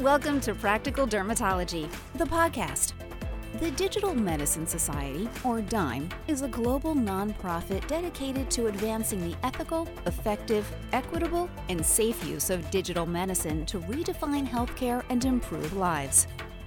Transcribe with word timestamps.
Welcome 0.00 0.42
to 0.42 0.54
Practical 0.54 1.06
Dermatology, 1.06 1.90
the 2.16 2.26
podcast. 2.26 2.92
The 3.60 3.70
Digital 3.70 4.14
Medicine 4.14 4.66
Society, 4.66 5.26
or 5.42 5.62
DIME, 5.62 6.10
is 6.28 6.42
a 6.42 6.48
global 6.48 6.94
nonprofit 6.94 7.86
dedicated 7.86 8.50
to 8.50 8.66
advancing 8.66 9.26
the 9.26 9.34
ethical, 9.42 9.88
effective, 10.04 10.70
equitable, 10.92 11.48
and 11.70 11.84
safe 11.84 12.22
use 12.26 12.50
of 12.50 12.70
digital 12.70 13.06
medicine 13.06 13.64
to 13.64 13.80
redefine 13.80 14.46
healthcare 14.46 15.02
and 15.08 15.24
improve 15.24 15.74
lives. 15.74 16.26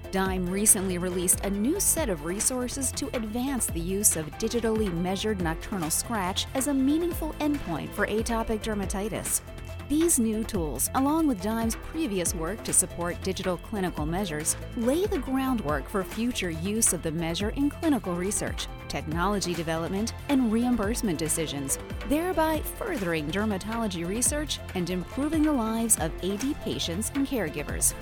DIME 0.09 0.49
recently 0.49 0.97
released 0.97 1.45
a 1.45 1.51
new 1.51 1.79
set 1.79 2.09
of 2.09 2.25
resources 2.25 2.91
to 2.93 3.15
advance 3.15 3.67
the 3.67 3.79
use 3.79 4.15
of 4.15 4.25
digitally 4.39 4.91
measured 4.91 5.39
nocturnal 5.39 5.91
scratch 5.91 6.47
as 6.55 6.65
a 6.65 6.73
meaningful 6.73 7.35
endpoint 7.39 7.91
for 7.91 8.07
atopic 8.07 8.63
dermatitis. 8.63 9.41
These 9.89 10.19
new 10.19 10.43
tools, 10.43 10.91
along 10.93 11.25
with 11.25 11.41
DIME's 11.41 11.75
previous 11.75 12.35
work 12.35 12.63
to 12.63 12.71
support 12.71 13.19
digital 13.23 13.57
clinical 13.57 14.05
measures, 14.05 14.55
lay 14.77 15.07
the 15.07 15.17
groundwork 15.17 15.89
for 15.89 16.03
future 16.03 16.51
use 16.51 16.93
of 16.93 17.01
the 17.01 17.11
measure 17.11 17.49
in 17.55 17.71
clinical 17.71 18.13
research, 18.13 18.67
technology 18.87 19.55
development, 19.55 20.13
and 20.29 20.53
reimbursement 20.53 21.17
decisions, 21.17 21.79
thereby 22.07 22.59
furthering 22.77 23.31
dermatology 23.31 24.07
research 24.07 24.59
and 24.75 24.91
improving 24.91 25.41
the 25.41 25.51
lives 25.51 25.97
of 25.97 26.11
AD 26.23 26.61
patients 26.61 27.11
and 27.15 27.27
caregivers. 27.27 27.95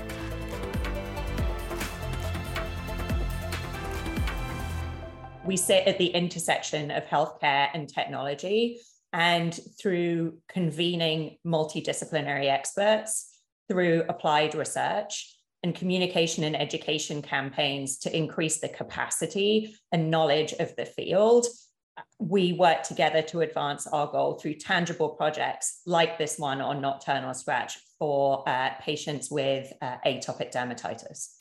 We 5.45 5.55
sit 5.55 5.87
at 5.87 5.97
the 5.97 6.07
intersection 6.07 6.91
of 6.91 7.05
healthcare 7.05 7.69
and 7.73 7.87
technology 7.87 8.81
and 9.13 9.57
through 9.79 10.37
convening 10.49 11.37
multidisciplinary 11.45 12.49
experts, 12.49 13.39
through 13.69 14.03
applied 14.07 14.55
research 14.55 15.33
and 15.63 15.75
communication 15.75 16.43
and 16.43 16.55
education 16.55 17.21
campaigns 17.21 17.97
to 17.99 18.15
increase 18.15 18.59
the 18.59 18.69
capacity 18.69 19.75
and 19.91 20.11
knowledge 20.11 20.53
of 20.53 20.75
the 20.75 20.85
field, 20.85 21.45
we 22.19 22.53
work 22.53 22.83
together 22.83 23.21
to 23.23 23.41
advance 23.41 23.87
our 23.87 24.07
goal 24.07 24.35
through 24.35 24.53
tangible 24.53 25.09
projects 25.09 25.81
like 25.85 26.17
this 26.17 26.37
one 26.37 26.61
on 26.61 26.81
nocturnal 26.81 27.33
scratch 27.33 27.77
for 27.97 28.47
uh, 28.47 28.69
patients 28.79 29.31
with 29.31 29.71
uh, 29.81 29.97
atopic 30.05 30.51
dermatitis. 30.53 31.33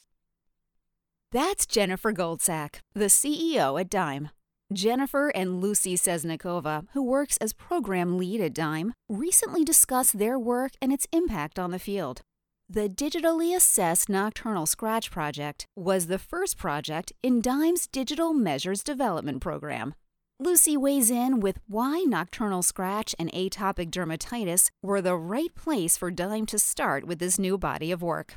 That's 1.33 1.67
Jennifer 1.67 2.13
Goldsack, 2.13 2.77
the 2.95 3.07
CEO 3.07 3.79
at 3.79 3.91
Dime. 3.91 4.31
Jennifer 4.73 5.29
and 5.29 5.61
Lucy 5.61 5.95
Cesnakova, 5.97 6.89
who 6.93 7.01
works 7.01 7.37
as 7.37 7.53
program 7.53 8.19
lead 8.19 8.41
at 8.41 8.53
Dime, 8.53 8.95
recently 9.09 9.65
discussed 9.65 10.19
their 10.19 10.37
work 10.37 10.73
and 10.83 10.93
its 10.93 11.07
impact 11.13 11.57
on 11.57 11.71
the 11.71 11.79
field. 11.79 12.21
The 12.69 12.89
Digitally 12.89 13.55
Assessed 13.55 14.09
Nocturnal 14.09 14.67
Scratch 14.67 15.09
Project 15.09 15.67
was 15.77 16.09
the 16.09 16.19
first 16.19 16.59
project 16.59 17.13
in 17.23 17.41
Dime's 17.41 17.87
Digital 17.87 18.35
Measures 18.35 18.83
Development 18.83 19.41
Program. 19.41 19.95
Lucy 20.41 20.77
weighs 20.77 21.13
in 21.13 21.39
with 21.39 21.61
why 21.69 22.01
nocturnal 22.01 22.63
scratch 22.63 23.15
and 23.21 23.33
atopic 23.33 23.91
dermatitis 23.93 24.71
were 24.83 25.01
the 25.01 25.15
right 25.15 25.55
place 25.55 25.97
for 25.97 26.11
Dime 26.11 26.45
to 26.47 26.59
start 26.59 27.07
with 27.07 27.21
this 27.21 27.39
new 27.39 27.57
body 27.57 27.93
of 27.93 28.03
work. 28.03 28.35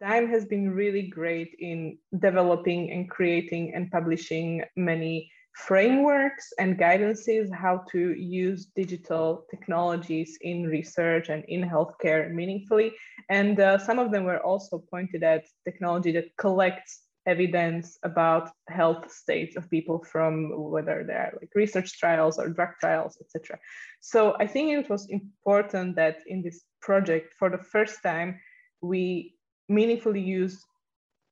Dime 0.00 0.26
has 0.30 0.46
been 0.46 0.70
really 0.70 1.02
great 1.02 1.54
in 1.58 1.98
developing 2.18 2.90
and 2.90 3.10
creating 3.10 3.74
and 3.74 3.90
publishing 3.90 4.64
many 4.74 5.30
frameworks 5.52 6.52
and 6.58 6.78
guidances 6.78 7.52
how 7.52 7.84
to 7.90 8.12
use 8.14 8.66
digital 8.76 9.44
technologies 9.50 10.38
in 10.42 10.66
research 10.66 11.28
and 11.28 11.44
in 11.48 11.62
healthcare 11.62 12.32
meaningfully. 12.32 12.92
And 13.28 13.58
uh, 13.60 13.78
some 13.78 13.98
of 13.98 14.10
them 14.10 14.24
were 14.24 14.40
also 14.40 14.82
pointed 14.90 15.22
at 15.22 15.46
technology 15.64 16.12
that 16.12 16.36
collects 16.36 17.02
evidence 17.26 17.98
about 18.02 18.50
health 18.68 19.10
states 19.12 19.56
of 19.56 19.68
people 19.70 20.02
from 20.04 20.50
whether 20.70 21.04
they're 21.06 21.32
like 21.40 21.50
research 21.54 21.98
trials 21.98 22.38
or 22.38 22.48
drug 22.48 22.70
trials, 22.80 23.18
etc. 23.20 23.58
So 24.00 24.36
I 24.40 24.46
think 24.46 24.72
it 24.72 24.88
was 24.88 25.08
important 25.10 25.96
that 25.96 26.18
in 26.26 26.42
this 26.42 26.64
project, 26.80 27.34
for 27.38 27.50
the 27.50 27.62
first 27.62 28.02
time, 28.02 28.40
we 28.80 29.34
meaningfully 29.68 30.20
use 30.20 30.64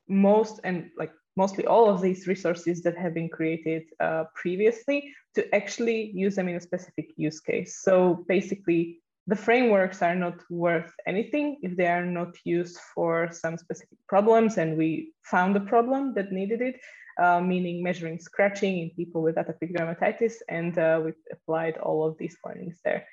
most 0.09 0.61
and 0.65 0.91
like 0.97 1.12
mostly 1.43 1.65
all 1.66 1.88
of 1.88 2.03
these 2.03 2.26
resources 2.26 2.82
that 2.82 2.97
have 2.99 3.15
been 3.15 3.31
created 3.38 3.82
uh, 4.00 4.25
previously 4.34 4.99
to 5.37 5.41
actually 5.54 6.10
use 6.25 6.34
them 6.34 6.49
in 6.49 6.56
a 6.56 6.60
specific 6.71 7.09
use 7.16 7.41
case. 7.41 7.71
So 7.87 8.25
basically, 8.34 8.82
the 9.28 9.37
frameworks 9.47 10.03
are 10.03 10.19
not 10.27 10.38
worth 10.50 10.93
anything 11.06 11.47
if 11.62 11.77
they 11.77 11.87
are 11.87 12.10
not 12.21 12.32
used 12.44 12.78
for 12.94 13.31
some 13.31 13.56
specific 13.56 13.98
problems. 14.09 14.59
And 14.59 14.77
we 14.77 15.12
found 15.22 15.56
a 15.56 15.69
problem 15.75 16.15
that 16.15 16.32
needed 16.32 16.60
it, 16.60 16.77
uh, 17.22 17.41
meaning 17.53 17.82
measuring 17.82 18.19
scratching 18.19 18.75
in 18.82 18.91
people 19.00 19.21
with 19.22 19.37
atopic 19.37 19.71
dermatitis. 19.77 20.34
And 20.48 20.77
uh, 20.78 21.03
we 21.04 21.12
applied 21.31 21.77
all 21.87 22.00
of 22.09 22.19
these 22.19 22.37
findings 22.43 22.78
there. 22.84 23.06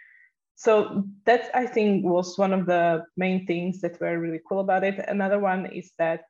So 0.55 1.03
that 1.25 1.43
I 1.53 1.65
think 1.67 2.05
was 2.05 2.37
one 2.37 2.53
of 2.53 2.65
the 2.65 3.03
main 3.17 3.45
things 3.45 3.81
that 3.81 3.99
were 3.99 4.17
really 4.17 4.41
cool 4.47 4.61
about 4.61 4.83
it. 4.89 4.97
Another 5.15 5.39
one 5.39 5.65
is 5.65 5.91
that 5.99 6.21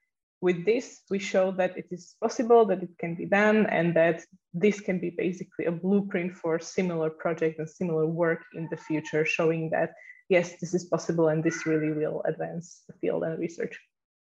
with 0.46 0.64
this, 0.64 1.02
we 1.10 1.18
show 1.18 1.52
that 1.54 1.76
it 1.76 1.88
is 1.90 2.16
possible, 2.22 2.66
that 2.66 2.84
it 2.84 2.94
can 3.00 3.16
be 3.16 3.26
done, 3.26 3.66
and 3.66 3.96
that 3.96 4.22
this 4.54 4.80
can 4.80 5.00
be 5.00 5.10
basically 5.10 5.66
a 5.66 5.72
blueprint 5.72 6.32
for 6.42 6.60
similar 6.60 7.10
projects 7.10 7.58
and 7.58 7.68
similar 7.68 8.06
work 8.06 8.42
in 8.54 8.68
the 8.70 8.78
future, 8.78 9.26
showing 9.26 9.72
that, 9.72 9.90
yes, 10.30 10.48
this 10.62 10.76
is 10.76 10.86
possible 10.86 11.30
and 11.30 11.44
this 11.44 11.66
really 11.66 11.92
will 11.92 12.22
advance 12.26 12.84
the 12.88 12.94
field 13.02 13.24
and 13.24 13.40
research. 13.40 13.76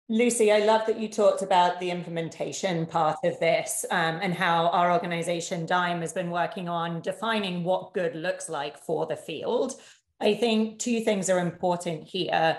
Lucy, 0.09 0.51
I 0.51 0.59
love 0.65 0.85
that 0.87 0.99
you 0.99 1.07
talked 1.07 1.43
about 1.43 1.79
the 1.79 1.91
implementation 1.91 2.85
part 2.85 3.19
of 3.23 3.39
this 3.39 3.85
um, 3.89 4.19
and 4.21 4.33
how 4.33 4.67
our 4.67 4.91
organization 4.91 5.65
DIME 5.65 6.01
has 6.01 6.11
been 6.11 6.29
working 6.29 6.67
on 6.67 7.01
defining 7.01 7.63
what 7.63 7.93
good 7.93 8.15
looks 8.15 8.49
like 8.49 8.77
for 8.77 9.05
the 9.05 9.15
field. 9.15 9.75
I 10.19 10.33
think 10.33 10.79
two 10.79 10.99
things 10.99 11.29
are 11.29 11.39
important 11.39 12.03
here. 12.03 12.57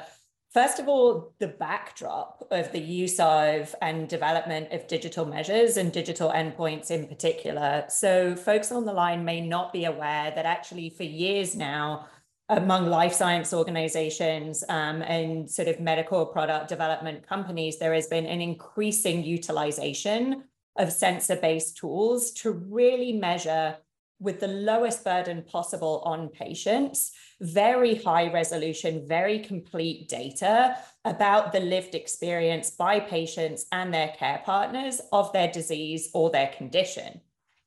First 0.54 0.78
of 0.78 0.86
all, 0.86 1.32
the 1.38 1.48
backdrop 1.48 2.46
of 2.50 2.72
the 2.72 2.80
use 2.80 3.18
of 3.18 3.74
and 3.80 4.06
development 4.06 4.70
of 4.70 4.86
digital 4.86 5.24
measures 5.24 5.78
and 5.78 5.90
digital 5.90 6.30
endpoints 6.30 6.90
in 6.90 7.06
particular. 7.06 7.86
So, 7.88 8.36
folks 8.36 8.70
on 8.70 8.84
the 8.84 8.92
line 8.92 9.24
may 9.24 9.40
not 9.40 9.72
be 9.72 9.86
aware 9.86 10.30
that 10.30 10.44
actually, 10.44 10.90
for 10.90 11.04
years 11.04 11.56
now, 11.56 12.06
among 12.50 12.86
life 12.86 13.14
science 13.14 13.54
organizations 13.54 14.62
um, 14.68 15.00
and 15.00 15.50
sort 15.50 15.68
of 15.68 15.80
medical 15.80 16.26
product 16.26 16.68
development 16.68 17.26
companies, 17.26 17.78
there 17.78 17.94
has 17.94 18.08
been 18.08 18.26
an 18.26 18.42
increasing 18.42 19.24
utilization 19.24 20.44
of 20.76 20.92
sensor 20.92 21.36
based 21.36 21.78
tools 21.78 22.30
to 22.32 22.50
really 22.50 23.14
measure 23.14 23.78
with 24.22 24.40
the 24.40 24.48
lowest 24.48 25.02
burden 25.02 25.42
possible 25.42 26.02
on 26.04 26.28
patients, 26.28 27.12
very 27.42 27.96
high 27.96 28.32
resolution, 28.32 29.06
very 29.06 29.40
complete 29.40 30.08
data 30.08 30.76
about 31.04 31.52
the 31.52 31.60
lived 31.60 31.94
experience 31.94 32.70
by 32.70 33.00
patients 33.00 33.66
and 33.72 33.92
their 33.92 34.14
care 34.16 34.40
partners 34.44 35.00
of 35.12 35.32
their 35.32 35.50
disease 35.50 36.08
or 36.14 36.30
their 36.30 36.48
condition. 36.56 37.20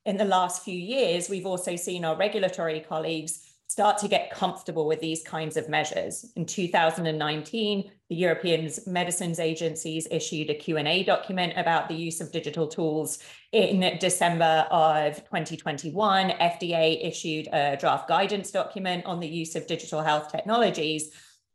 In 0.05 0.17
the 0.17 0.25
last 0.25 0.63
few 0.63 0.77
years, 0.77 1.29
we've 1.29 1.45
also 1.45 1.75
seen 1.75 2.05
our 2.05 2.15
regulatory 2.15 2.79
colleagues 2.79 3.44
start 3.67 3.97
to 3.97 4.07
get 4.07 4.29
comfortable 4.29 4.87
with 4.87 5.01
these 5.01 5.23
kinds 5.23 5.57
of 5.57 5.67
measures. 5.67 6.31
In 6.35 6.45
2019, 6.45 7.91
the 8.09 8.15
European 8.15 8.69
Medicines 8.85 9.39
Agencies 9.39 10.07
issued 10.11 10.49
a 10.49 10.53
Q&A 10.53 11.03
document 11.03 11.53
about 11.57 11.89
the 11.89 11.95
use 11.95 12.21
of 12.21 12.31
digital 12.31 12.67
tools. 12.67 13.19
In 13.51 13.97
December 13.97 14.67
of 14.69 15.15
2021, 15.15 16.29
FDA 16.29 17.07
issued 17.07 17.47
a 17.51 17.75
draft 17.77 18.07
guidance 18.07 18.51
document 18.51 19.05
on 19.05 19.19
the 19.19 19.27
use 19.27 19.55
of 19.55 19.65
digital 19.65 20.01
health 20.01 20.31
technologies. 20.31 21.09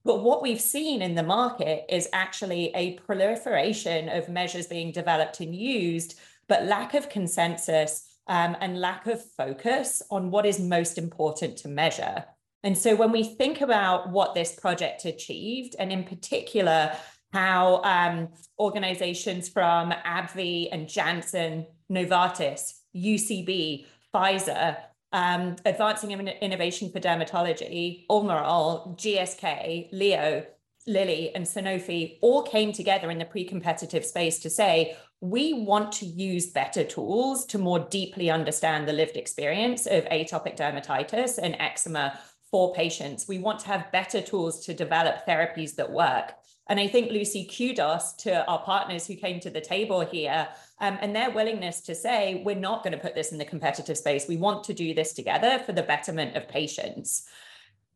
But 0.05 0.25
what 0.25 0.43
we've 0.43 0.61
seen 0.61 1.03
in 1.03 1.15
the 1.15 1.23
market 1.23 1.85
is 1.89 2.09
actually 2.13 2.73
a 2.75 2.95
proliferation 2.95 4.09
of 4.09 4.29
measures 4.29 4.67
being 4.67 4.91
developed 4.91 5.41
and 5.41 5.55
used, 5.55 6.19
but 6.49 6.65
lack 6.65 6.95
of 6.95 7.09
consensus 7.09 8.10
um, 8.31 8.57
and 8.61 8.81
lack 8.81 9.09
of 9.09 9.21
focus 9.37 10.03
on 10.09 10.31
what 10.31 10.47
is 10.47 10.61
most 10.61 10.97
important 10.97 11.59
to 11.59 11.69
measure. 11.69 12.25
And 12.63 12.79
so 12.79 12.95
when 12.95 13.11
we 13.11 13.25
think 13.25 13.61
about 13.61 14.11
what 14.11 14.35
this 14.35 14.55
project 14.55 15.05
achieved, 15.05 15.75
and 15.79 15.91
in 15.91 16.05
particular, 16.05 16.93
how 17.33 17.83
um, 17.83 18.29
organizations 18.59 19.49
from 19.49 19.91
AbbVie 19.91 20.69
and 20.71 20.89
Janssen, 20.89 21.67
Novartis, 21.91 22.73
UCB, 22.95 23.87
Pfizer, 24.15 24.77
um, 25.13 25.57
Advancing 25.65 26.13
Innovation 26.13 26.93
for 26.93 27.01
Dermatology, 27.01 28.07
Almirall, 28.09 28.97
GSK, 28.97 29.89
Leo, 29.91 30.47
Lilly, 30.87 31.35
and 31.35 31.45
Sanofi 31.45 32.19
all 32.23 32.43
came 32.43 32.73
together 32.73 33.11
in 33.11 33.19
the 33.19 33.25
pre 33.25 33.45
competitive 33.45 34.05
space 34.05 34.39
to 34.41 34.51
say, 34.51 34.97
we 35.21 35.53
want 35.53 35.93
to 35.93 36.07
use 36.07 36.47
better 36.47 36.83
tools 36.83 37.45
to 37.47 37.59
more 37.59 37.79
deeply 37.79 38.31
understand 38.31 38.89
the 38.89 38.93
lived 38.93 39.17
experience 39.17 39.87
of 39.87 40.05
atopic 40.07 40.57
dermatitis 40.57 41.39
and 41.39 41.57
eczema 41.59 42.19
for 42.51 42.75
patients. 42.75 43.29
We 43.29 43.39
want 43.39 43.61
to 43.61 43.67
have 43.67 43.93
better 43.93 44.23
tools 44.23 44.65
to 44.67 44.75
develop 44.75 45.27
therapies 45.27 45.77
that 45.77 45.91
work. 45.91 46.33
And 46.69 46.81
I 46.81 46.87
think, 46.87 47.11
Lucy, 47.11 47.45
kudos 47.47 48.13
to 48.19 48.47
our 48.47 48.63
partners 48.63 49.07
who 49.07 49.17
came 49.17 49.41
to 49.41 49.51
the 49.51 49.61
table 49.61 50.01
here 50.01 50.49
um, 50.81 50.99
and 51.01 51.15
their 51.15 51.31
willingness 51.31 51.81
to 51.83 51.95
say, 51.95 52.43
we're 52.45 52.55
not 52.55 52.83
going 52.83 52.93
to 52.93 52.99
put 52.99 53.15
this 53.15 53.33
in 53.33 53.39
the 53.39 53.45
competitive 53.45 53.99
space. 53.99 54.29
We 54.29 54.37
want 54.37 54.65
to 54.65 54.75
do 54.75 54.95
this 54.95 55.13
together 55.13 55.63
for 55.67 55.73
the 55.73 55.83
betterment 55.83 56.37
of 56.37 56.49
patients. 56.49 57.29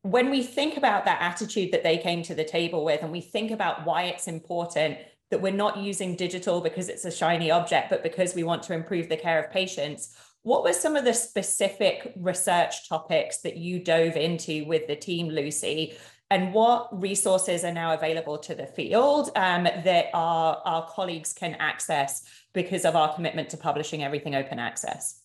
When 0.05 0.29
we 0.29 0.43
think 0.43 0.77
about 0.77 1.07
that 1.07 1.23
attitude 1.23 1.73
that 1.73 1.83
they 1.83 1.97
came 1.97 2.23
to 2.25 2.35
the 2.35 2.45
table 2.45 2.85
with, 2.85 3.03
and 3.03 3.11
we 3.11 3.23
think 3.23 3.51
about 3.51 3.87
why 3.87 4.03
it's 4.03 4.29
important 4.29 4.99
that 5.31 5.41
we're 5.41 5.51
not 5.51 5.79
using 5.79 6.15
digital 6.15 6.61
because 6.61 6.91
it's 6.91 7.07
a 7.07 7.11
shiny 7.11 7.51
object, 7.51 7.89
but 7.89 8.03
because 8.03 8.35
we 8.35 8.45
want 8.45 8.63
to 8.65 8.75
improve 8.75 9.09
the 9.09 9.17
care 9.17 9.43
of 9.43 9.51
patients, 9.51 10.15
what 10.43 10.63
were 10.63 10.75
some 10.75 10.95
of 10.95 11.07
the 11.07 11.15
specific 11.15 12.13
research 12.17 12.87
topics 12.87 13.39
that 13.39 13.57
you 13.57 13.83
dove 13.83 14.15
into 14.17 14.67
with 14.67 14.87
the 14.89 14.95
team, 14.95 15.31
Lucy, 15.31 15.97
and 16.31 16.53
what 16.53 17.01
resources 17.01 17.65
are 17.65 17.73
now 17.73 17.95
available 17.95 18.37
to 18.37 18.55
the 18.55 18.67
field 18.67 19.31
um, 19.37 19.65
that 19.65 20.09
our, 20.13 20.61
our 20.67 20.87
colleagues 20.87 21.33
can 21.33 21.55
access 21.55 22.25
because 22.53 22.85
of 22.85 22.95
our 22.95 23.15
commitment 23.15 23.49
to 23.49 23.57
publishing 23.57 24.05
everything 24.05 24.35
open 24.35 24.59
access? 24.59 25.23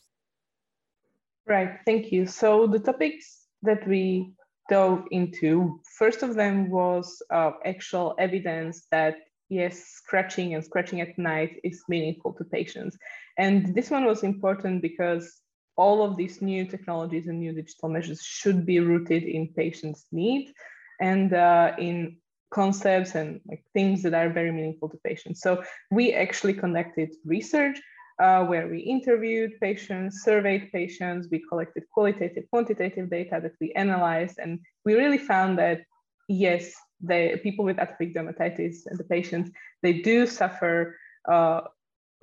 Right, 1.45 1.79
thank 1.85 2.13
you. 2.13 2.25
So 2.27 2.65
the 2.65 2.79
topics 2.79 3.41
that 3.63 3.85
we 3.85 4.35
dove 4.69 5.05
into, 5.11 5.79
first 5.97 6.23
of 6.23 6.35
them 6.35 6.69
was 6.69 7.21
uh, 7.31 7.51
actual 7.65 8.15
evidence 8.19 8.87
that 8.91 9.15
yes, 9.49 9.83
scratching 9.83 10.53
and 10.53 10.63
scratching 10.63 11.01
at 11.01 11.17
night 11.17 11.59
is 11.63 11.83
meaningful 11.89 12.33
to 12.33 12.43
patients. 12.45 12.97
And 13.37 13.75
this 13.75 13.89
one 13.89 14.05
was 14.05 14.23
important 14.23 14.81
because 14.81 15.41
all 15.75 16.03
of 16.03 16.17
these 16.17 16.41
new 16.41 16.65
technologies 16.65 17.27
and 17.27 17.39
new 17.39 17.53
digital 17.53 17.89
measures 17.89 18.21
should 18.21 18.65
be 18.65 18.79
rooted 18.79 19.23
in 19.23 19.53
patients' 19.55 20.05
need 20.11 20.53
and 21.01 21.33
uh, 21.33 21.73
in 21.77 22.17
concepts 22.51 23.15
and 23.15 23.39
like 23.47 23.63
things 23.73 24.03
that 24.03 24.13
are 24.13 24.29
very 24.29 24.51
meaningful 24.51 24.89
to 24.89 24.97
patients. 25.03 25.41
So 25.41 25.63
we 25.91 26.13
actually 26.13 26.53
conducted 26.53 27.09
research 27.25 27.79
uh, 28.19 28.43
where 28.45 28.67
we 28.67 28.79
interviewed 28.79 29.59
patients, 29.61 30.23
surveyed 30.23 30.71
patients, 30.71 31.27
we 31.31 31.41
collected 31.49 31.83
qualitative, 31.93 32.43
quantitative 32.49 33.09
data 33.09 33.39
that 33.41 33.53
we 33.61 33.71
analyzed, 33.73 34.37
and 34.39 34.59
we 34.85 34.93
really 34.95 35.17
found 35.17 35.57
that 35.57 35.81
yes, 36.27 36.73
the 37.01 37.39
people 37.43 37.65
with 37.65 37.77
atopic 37.77 38.13
dermatitis 38.13 38.85
and 38.85 38.99
the 38.99 39.03
patients, 39.03 39.51
they 39.81 39.93
do 39.93 40.27
suffer 40.27 40.97
uh, 41.29 41.61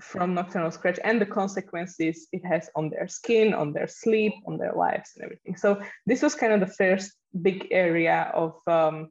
from 0.00 0.34
nocturnal 0.34 0.70
scratch 0.70 0.98
and 1.04 1.20
the 1.20 1.26
consequences 1.26 2.28
it 2.32 2.44
has 2.44 2.68
on 2.76 2.90
their 2.90 3.08
skin, 3.08 3.54
on 3.54 3.72
their 3.72 3.88
sleep, 3.88 4.34
on 4.46 4.58
their 4.58 4.72
lives 4.72 5.12
and 5.14 5.24
everything. 5.24 5.56
So 5.56 5.80
this 6.04 6.22
was 6.22 6.34
kind 6.34 6.52
of 6.52 6.60
the 6.60 6.74
first 6.74 7.12
big 7.40 7.68
area 7.70 8.30
of 8.34 8.54
um, 8.66 9.10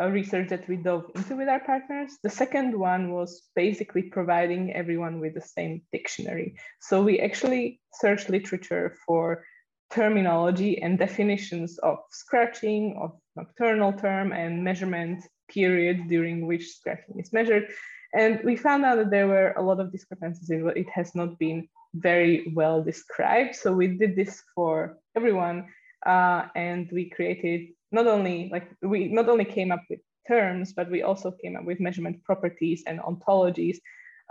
research 0.00 0.48
that 0.48 0.68
we 0.68 0.76
dove 0.76 1.10
into 1.14 1.36
with 1.36 1.48
our 1.48 1.60
partners. 1.60 2.18
The 2.22 2.30
second 2.30 2.76
one 2.78 3.12
was 3.12 3.42
basically 3.54 4.02
providing 4.02 4.72
everyone 4.72 5.20
with 5.20 5.34
the 5.34 5.40
same 5.40 5.82
dictionary. 5.92 6.56
So 6.80 7.02
we 7.02 7.20
actually 7.20 7.80
searched 7.92 8.28
literature 8.28 8.96
for 9.06 9.44
terminology 9.90 10.82
and 10.82 10.98
definitions 10.98 11.78
of 11.78 11.98
scratching, 12.10 12.96
of 13.00 13.12
nocturnal 13.36 13.92
term 13.92 14.32
and 14.32 14.64
measurement 14.64 15.24
period 15.48 16.08
during 16.08 16.46
which 16.46 16.68
scratching 16.68 17.20
is 17.20 17.32
measured. 17.32 17.68
And 18.12 18.40
we 18.44 18.56
found 18.56 18.84
out 18.84 18.96
that 18.96 19.10
there 19.10 19.28
were 19.28 19.52
a 19.56 19.62
lot 19.62 19.80
of 19.80 19.92
discrepancies. 19.92 20.50
It 20.50 20.88
has 20.90 21.14
not 21.14 21.38
been 21.38 21.68
very 21.94 22.52
well 22.54 22.82
described. 22.82 23.54
So 23.54 23.72
we 23.72 23.86
did 23.86 24.16
this 24.16 24.42
for 24.54 24.98
everyone 25.16 25.66
uh, 26.04 26.46
and 26.54 26.88
we 26.92 27.10
created 27.10 27.68
not 27.94 28.06
only 28.06 28.50
like 28.52 28.68
we 28.82 29.08
not 29.08 29.28
only 29.28 29.44
came 29.44 29.70
up 29.72 29.82
with 29.88 30.00
terms, 30.26 30.72
but 30.72 30.90
we 30.90 31.02
also 31.02 31.30
came 31.30 31.56
up 31.56 31.64
with 31.64 31.80
measurement 31.80 32.22
properties 32.24 32.82
and 32.86 33.00
ontologies, 33.00 33.78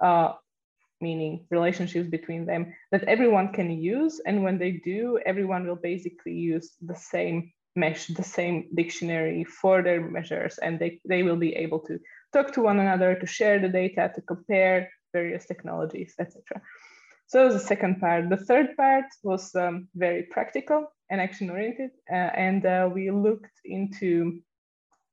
uh, 0.02 0.34
meaning 1.02 1.46
relationships 1.50 2.10
between 2.10 2.46
them 2.46 2.74
that 2.92 3.04
everyone 3.06 3.54
can 3.54 3.70
use. 3.72 4.22
And 4.26 4.44
when 4.44 4.58
they 4.58 4.74
do, 4.84 5.20
everyone 5.26 5.66
will 5.68 5.82
basically 5.92 6.34
use 6.34 6.76
the 6.82 6.96
same 6.96 7.52
mesh, 7.76 8.08
the 8.08 8.24
same 8.24 8.70
dictionary 8.76 9.44
for 9.44 9.82
their 9.82 10.02
measures, 10.02 10.60
and 10.60 10.80
they, 10.80 11.00
they 11.08 11.24
will 11.24 11.38
be 11.38 11.56
able 11.56 11.80
to 11.80 12.00
talk 12.34 12.54
to 12.54 12.62
one 12.62 12.80
another, 12.80 13.16
to 13.16 13.26
share 13.26 13.60
the 13.60 13.70
data, 13.70 14.12
to 14.14 14.22
compare 14.22 14.90
various 15.12 15.46
technologies, 15.46 16.14
etc. 16.20 16.62
So 17.28 17.40
that 17.40 17.54
was 17.54 17.62
the 17.62 17.68
second 17.68 18.00
part. 18.00 18.30
The 18.30 18.38
third 18.38 18.76
part 18.78 19.06
was 19.24 19.56
um, 19.56 19.88
very 19.96 20.24
practical 20.24 20.88
and 21.10 21.20
action 21.20 21.50
oriented. 21.50 21.92
Uh, 22.12 22.32
and 22.48 22.66
uh, 22.66 22.90
we 22.94 23.12
looked 23.12 23.60
into 23.66 24.42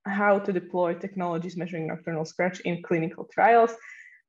how 0.07 0.39
to 0.39 0.53
deploy 0.53 0.95
technologies 0.95 1.57
measuring 1.57 1.87
nocturnal 1.87 2.25
scratch 2.25 2.61
in 2.61 2.83
clinical 2.83 3.29
trials. 3.33 3.73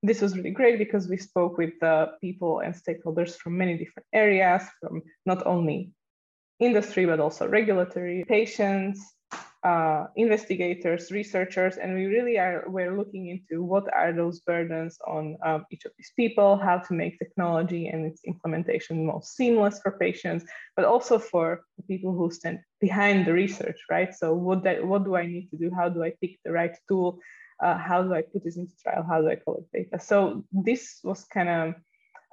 This 0.04 0.22
was 0.22 0.36
really 0.36 0.52
great 0.52 0.80
because 0.80 1.08
we 1.08 1.18
spoke 1.18 1.58
with 1.58 1.82
uh, 1.84 2.08
people 2.22 2.60
and 2.60 2.74
stakeholders 2.74 3.36
from 3.36 3.58
many 3.58 3.78
different 3.78 4.08
areas, 4.14 4.64
from 4.80 5.02
not 5.26 5.46
only 5.46 5.92
industry, 6.60 7.06
but 7.06 7.20
also 7.20 7.48
regulatory, 7.48 8.24
patients, 8.28 9.00
uh, 9.64 10.08
investigators, 10.16 11.12
researchers, 11.12 11.78
and 11.78 11.94
we 11.94 12.06
really 12.06 12.40
are 12.40 12.64
we're 12.68 12.98
looking 12.98 13.28
into 13.28 13.64
what 13.64 13.86
are 13.94 14.12
those 14.12 14.40
burdens 14.40 14.98
on 15.06 15.38
um, 15.46 15.66
each 15.72 15.86
of 15.86 15.92
these 15.98 16.12
people, 16.16 16.58
how 16.58 16.80
to 16.80 16.94
make 16.94 17.20
technology 17.20 17.88
and 17.88 18.06
its 18.06 18.22
implementation 18.26 19.06
most 19.06 19.36
seamless 19.36 19.80
for 19.80 19.92
patients, 20.00 20.46
but 20.76 20.86
also 20.86 21.20
for 21.20 21.62
the 21.78 21.84
people 21.84 22.12
who 22.12 22.32
stand 22.32 22.60
behind 22.80 23.28
the 23.28 23.34
research, 23.34 23.80
right? 23.90 24.14
So 24.16 24.34
what 24.34 24.64
that 24.64 24.86
what 24.86 25.04
do 25.04 25.16
I 25.16 25.28
need 25.28 25.50
to 25.52 25.58
do? 25.58 25.72
How 25.76 25.90
do 25.90 26.04
I 26.04 26.14
pick 26.20 26.40
the 26.44 26.52
right 26.52 26.76
tool? 26.88 27.20
Uh, 27.62 27.78
how 27.78 28.02
do 28.02 28.16
I 28.16 28.24
put 28.24 28.44
this 28.44 28.58
into 28.58 28.74
trial? 28.82 29.06
How 29.08 29.22
do 29.22 29.30
I 29.30 29.36
collect 29.36 29.72
data? 29.72 30.00
So 30.00 30.44
this 30.52 31.00
was 31.04 31.24
kind 31.26 31.50
of 31.50 31.76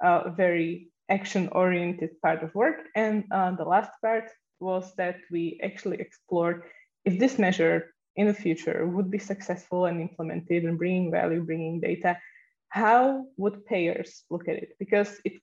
a 0.01 0.31
very 0.31 0.89
action-oriented 1.09 2.21
part 2.21 2.41
of 2.41 2.55
work, 2.55 2.87
and 2.95 3.25
uh, 3.31 3.51
the 3.51 3.65
last 3.65 3.91
part 4.01 4.31
was 4.59 4.93
that 4.95 5.17
we 5.31 5.59
actually 5.63 5.99
explored 5.99 6.63
if 7.09 7.17
this 7.17 7.39
measure 7.39 7.77
in 8.15 8.27
the 8.27 8.33
future 8.45 8.85
would 8.85 9.09
be 9.09 9.17
successful 9.17 9.85
and 9.85 9.99
implemented 9.99 10.63
and 10.63 10.77
bringing 10.77 11.09
value, 11.09 11.41
bringing 11.41 11.79
data, 11.79 12.17
how 12.69 13.25
would 13.37 13.65
payers 13.65 14.23
look 14.29 14.47
at 14.47 14.57
it? 14.63 14.69
Because 14.77 15.19
it 15.25 15.33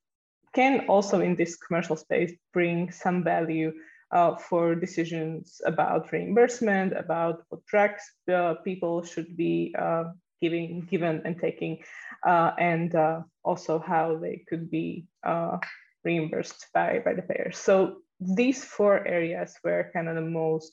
can 0.55 0.87
also 0.87 1.21
in 1.21 1.35
this 1.35 1.57
commercial 1.57 1.97
space 1.97 2.33
bring 2.53 2.93
some 2.93 3.25
value 3.25 3.73
uh, 4.13 4.37
for 4.37 4.77
decisions 4.77 5.61
about 5.67 6.13
reimbursement, 6.13 6.93
about 6.93 7.43
what 7.49 7.67
drugs 7.67 8.05
uh, 8.33 8.55
people 8.63 9.03
should 9.03 9.37
be 9.37 9.75
uh, 9.77 10.05
giving, 10.41 10.87
given 10.89 11.23
and 11.25 11.41
taking, 11.41 11.83
uh, 12.25 12.53
and 12.59 12.95
uh, 12.95 13.21
also 13.43 13.81
how 13.81 14.17
they 14.17 14.45
could 14.49 14.71
be 14.71 15.07
uh, 15.25 15.59
reimbursed 16.05 16.69
by, 16.73 17.03
by 17.05 17.13
the 17.13 17.23
payers. 17.23 17.59
So 17.59 17.97
these 18.21 18.63
four 18.65 19.05
areas 19.05 19.57
were 19.65 19.91
kind 19.93 20.09
of 20.09 20.15
the 20.15 20.31
most 20.45 20.73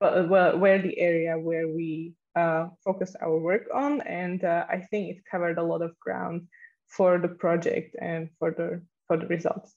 well, 0.00 0.26
well 0.26 0.58
where 0.58 0.80
the 0.80 0.98
area 0.98 1.38
where 1.38 1.68
we 1.68 2.14
uh, 2.36 2.68
focused 2.84 3.16
our 3.20 3.38
work 3.38 3.66
on. 3.74 4.00
And 4.02 4.44
uh, 4.44 4.66
I 4.68 4.78
think 4.90 5.10
it 5.10 5.24
covered 5.30 5.58
a 5.58 5.62
lot 5.62 5.82
of 5.82 5.98
ground 5.98 6.48
for 6.86 7.18
the 7.18 7.28
project 7.28 7.96
and 8.00 8.30
for 8.38 8.50
the, 8.50 8.82
for 9.06 9.16
the 9.16 9.26
results. 9.26 9.74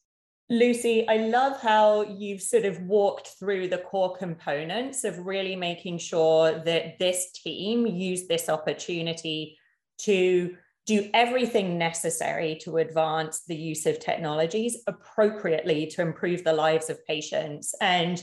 Lucy, 0.49 1.07
I 1.07 1.17
love 1.17 1.61
how 1.61 2.03
you've 2.03 2.41
sort 2.41 2.65
of 2.65 2.79
walked 2.81 3.29
through 3.39 3.69
the 3.69 3.77
core 3.77 4.15
components 4.17 5.03
of 5.03 5.25
really 5.25 5.55
making 5.55 5.99
sure 5.99 6.59
that 6.59 6.99
this 6.99 7.31
team 7.31 7.87
used 7.87 8.27
this 8.27 8.49
opportunity 8.49 9.57
to 9.99 10.55
do 10.85 11.09
everything 11.13 11.77
necessary 11.77 12.59
to 12.61 12.77
advance 12.77 13.43
the 13.47 13.55
use 13.55 13.85
of 13.85 13.99
technologies 13.99 14.83
appropriately 14.85 15.87
to 15.87 16.01
improve 16.01 16.43
the 16.43 16.51
lives 16.51 16.89
of 16.89 17.05
patients. 17.05 17.73
And 17.79 18.21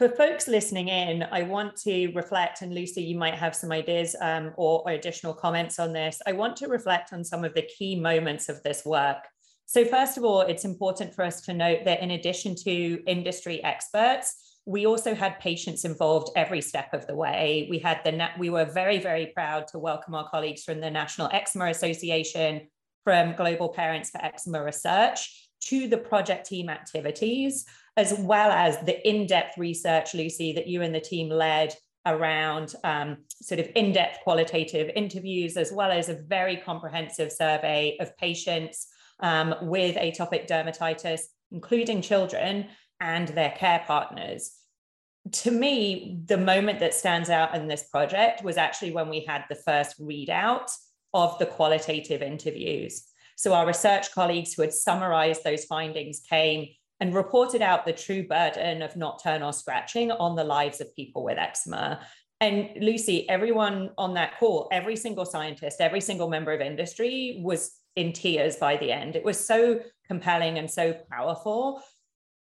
for 0.00 0.08
folks 0.08 0.48
listening 0.48 0.88
in, 0.88 1.24
I 1.30 1.42
want 1.42 1.76
to 1.82 2.10
reflect, 2.14 2.62
and 2.62 2.74
Lucy, 2.74 3.02
you 3.02 3.18
might 3.18 3.34
have 3.34 3.54
some 3.54 3.70
ideas 3.70 4.16
um, 4.22 4.54
or, 4.56 4.82
or 4.86 4.92
additional 4.92 5.34
comments 5.34 5.78
on 5.78 5.92
this. 5.92 6.22
I 6.26 6.32
want 6.32 6.56
to 6.56 6.68
reflect 6.68 7.12
on 7.12 7.22
some 7.22 7.44
of 7.44 7.52
the 7.52 7.68
key 7.76 8.00
moments 8.00 8.48
of 8.48 8.62
this 8.62 8.82
work. 8.86 9.18
So, 9.66 9.84
first 9.84 10.16
of 10.16 10.24
all, 10.24 10.40
it's 10.40 10.64
important 10.64 11.12
for 11.12 11.22
us 11.22 11.42
to 11.42 11.52
note 11.52 11.84
that 11.84 12.00
in 12.00 12.12
addition 12.12 12.54
to 12.64 13.02
industry 13.06 13.62
experts, 13.62 14.58
we 14.64 14.86
also 14.86 15.14
had 15.14 15.38
patients 15.38 15.84
involved 15.84 16.30
every 16.34 16.62
step 16.62 16.94
of 16.94 17.06
the 17.06 17.14
way. 17.14 17.66
We 17.68 17.78
had 17.78 18.00
the 18.02 18.30
we 18.38 18.48
were 18.48 18.64
very 18.64 19.00
very 19.00 19.26
proud 19.34 19.66
to 19.68 19.78
welcome 19.78 20.14
our 20.14 20.30
colleagues 20.30 20.64
from 20.64 20.80
the 20.80 20.90
National 20.90 21.28
Eczema 21.30 21.66
Association, 21.66 22.68
from 23.04 23.36
Global 23.36 23.68
Parents 23.68 24.08
for 24.08 24.24
Eczema 24.24 24.64
Research 24.64 25.49
to 25.60 25.88
the 25.88 25.98
project 25.98 26.46
team 26.46 26.68
activities 26.68 27.66
as 27.96 28.14
well 28.14 28.50
as 28.50 28.78
the 28.78 29.06
in-depth 29.08 29.58
research, 29.58 30.14
Lucy, 30.14 30.52
that 30.52 30.66
you 30.66 30.82
and 30.82 30.94
the 30.94 31.00
team 31.00 31.28
led 31.28 31.74
around 32.06 32.74
um, 32.84 33.18
sort 33.42 33.60
of 33.60 33.68
in-depth 33.74 34.20
qualitative 34.22 34.90
interviews, 34.96 35.56
as 35.56 35.70
well 35.70 35.90
as 35.90 36.08
a 36.08 36.14
very 36.14 36.56
comprehensive 36.56 37.30
survey 37.30 37.96
of 38.00 38.16
patients 38.16 38.86
um, 39.20 39.54
with 39.62 39.96
atopic 39.96 40.48
dermatitis, 40.48 41.20
including 41.52 42.00
children 42.00 42.68
and 43.00 43.28
their 43.28 43.50
care 43.50 43.82
partners. 43.86 44.52
to 45.32 45.50
me, 45.50 46.18
the 46.24 46.38
moment 46.38 46.80
that 46.80 46.94
stands 46.94 47.28
out 47.28 47.54
in 47.54 47.68
this 47.68 47.84
project 47.90 48.42
was 48.42 48.56
actually 48.56 48.90
when 48.90 49.10
we 49.10 49.20
had 49.20 49.44
the 49.50 49.54
first 49.54 50.00
readout 50.00 50.70
of 51.12 51.38
the 51.38 51.44
qualitative 51.44 52.22
interviews. 52.22 53.09
So 53.40 53.54
our 53.54 53.66
research 53.66 54.12
colleagues 54.12 54.52
who 54.52 54.60
had 54.60 54.74
summarized 54.74 55.44
those 55.44 55.64
findings 55.64 56.20
came 56.20 56.68
and 57.00 57.14
reported 57.14 57.62
out 57.62 57.86
the 57.86 57.92
true 57.94 58.28
burden 58.28 58.82
of 58.82 58.96
nocturnal 58.96 59.54
scratching 59.54 60.10
on 60.10 60.36
the 60.36 60.44
lives 60.44 60.82
of 60.82 60.94
people 60.94 61.24
with 61.24 61.38
eczema. 61.38 62.06
And 62.42 62.68
Lucy, 62.82 63.26
everyone 63.30 63.92
on 63.96 64.12
that 64.12 64.38
call, 64.38 64.68
every 64.70 64.94
single 64.94 65.24
scientist, 65.24 65.80
every 65.80 66.02
single 66.02 66.28
member 66.28 66.52
of 66.52 66.60
industry 66.60 67.40
was 67.42 67.72
in 67.96 68.12
tears 68.12 68.56
by 68.56 68.76
the 68.76 68.92
end. 68.92 69.16
It 69.16 69.24
was 69.24 69.42
so 69.42 69.80
compelling 70.06 70.58
and 70.58 70.70
so 70.70 70.92
powerful. 71.10 71.82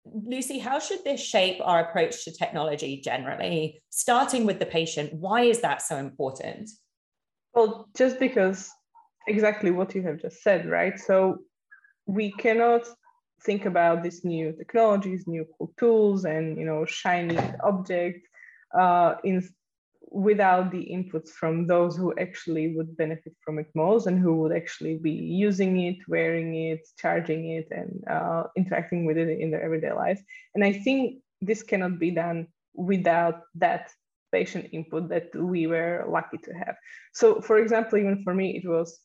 Lucy, 0.04 0.58
how 0.58 0.80
should 0.80 1.04
this 1.04 1.20
shape 1.20 1.60
our 1.62 1.78
approach 1.78 2.24
to 2.24 2.32
technology 2.32 3.00
generally, 3.04 3.80
starting 3.90 4.46
with 4.46 4.58
the 4.58 4.66
patient? 4.66 5.12
Why 5.12 5.42
is 5.42 5.60
that 5.60 5.80
so 5.80 5.96
important? 5.96 6.68
Well, 7.54 7.88
just 7.96 8.18
because 8.18 8.68
exactly 9.28 9.70
what 9.70 9.94
you 9.94 10.02
have 10.02 10.20
just 10.20 10.42
said, 10.42 10.66
right? 10.68 10.98
So 10.98 11.38
we 12.06 12.32
cannot 12.32 12.88
think 13.42 13.66
about 13.66 14.02
these 14.02 14.24
new 14.24 14.52
technologies, 14.52 15.26
new 15.26 15.46
cool 15.56 15.72
tools, 15.78 16.24
and 16.24 16.58
you 16.58 16.64
know, 16.64 16.84
shiny 16.84 17.38
objects 17.62 18.26
uh, 18.78 19.14
in 19.24 19.48
without 20.10 20.70
the 20.70 20.88
inputs 20.90 21.28
from 21.28 21.66
those 21.66 21.94
who 21.96 22.14
actually 22.18 22.74
would 22.74 22.96
benefit 22.96 23.34
from 23.44 23.58
it 23.58 23.66
most 23.74 24.06
and 24.06 24.18
who 24.18 24.36
would 24.36 24.56
actually 24.56 24.96
be 24.96 25.10
using 25.10 25.78
it, 25.80 25.96
wearing 26.08 26.54
it, 26.54 26.80
charging 26.98 27.50
it, 27.50 27.68
and 27.70 28.02
uh, 28.10 28.44
interacting 28.56 29.04
with 29.04 29.18
it 29.18 29.28
in 29.38 29.50
their 29.50 29.62
everyday 29.62 29.92
lives. 29.92 30.22
And 30.54 30.64
I 30.64 30.72
think 30.72 31.20
this 31.42 31.62
cannot 31.62 31.98
be 31.98 32.10
done 32.10 32.46
without 32.74 33.42
that 33.56 33.90
patient 34.32 34.68
input 34.72 35.08
that 35.10 35.34
we 35.34 35.66
were 35.66 36.04
lucky 36.08 36.38
to 36.38 36.52
have. 36.52 36.76
So, 37.12 37.40
for 37.40 37.58
example, 37.58 37.98
even 37.98 38.22
for 38.22 38.34
me, 38.34 38.56
it 38.56 38.66
was 38.66 38.98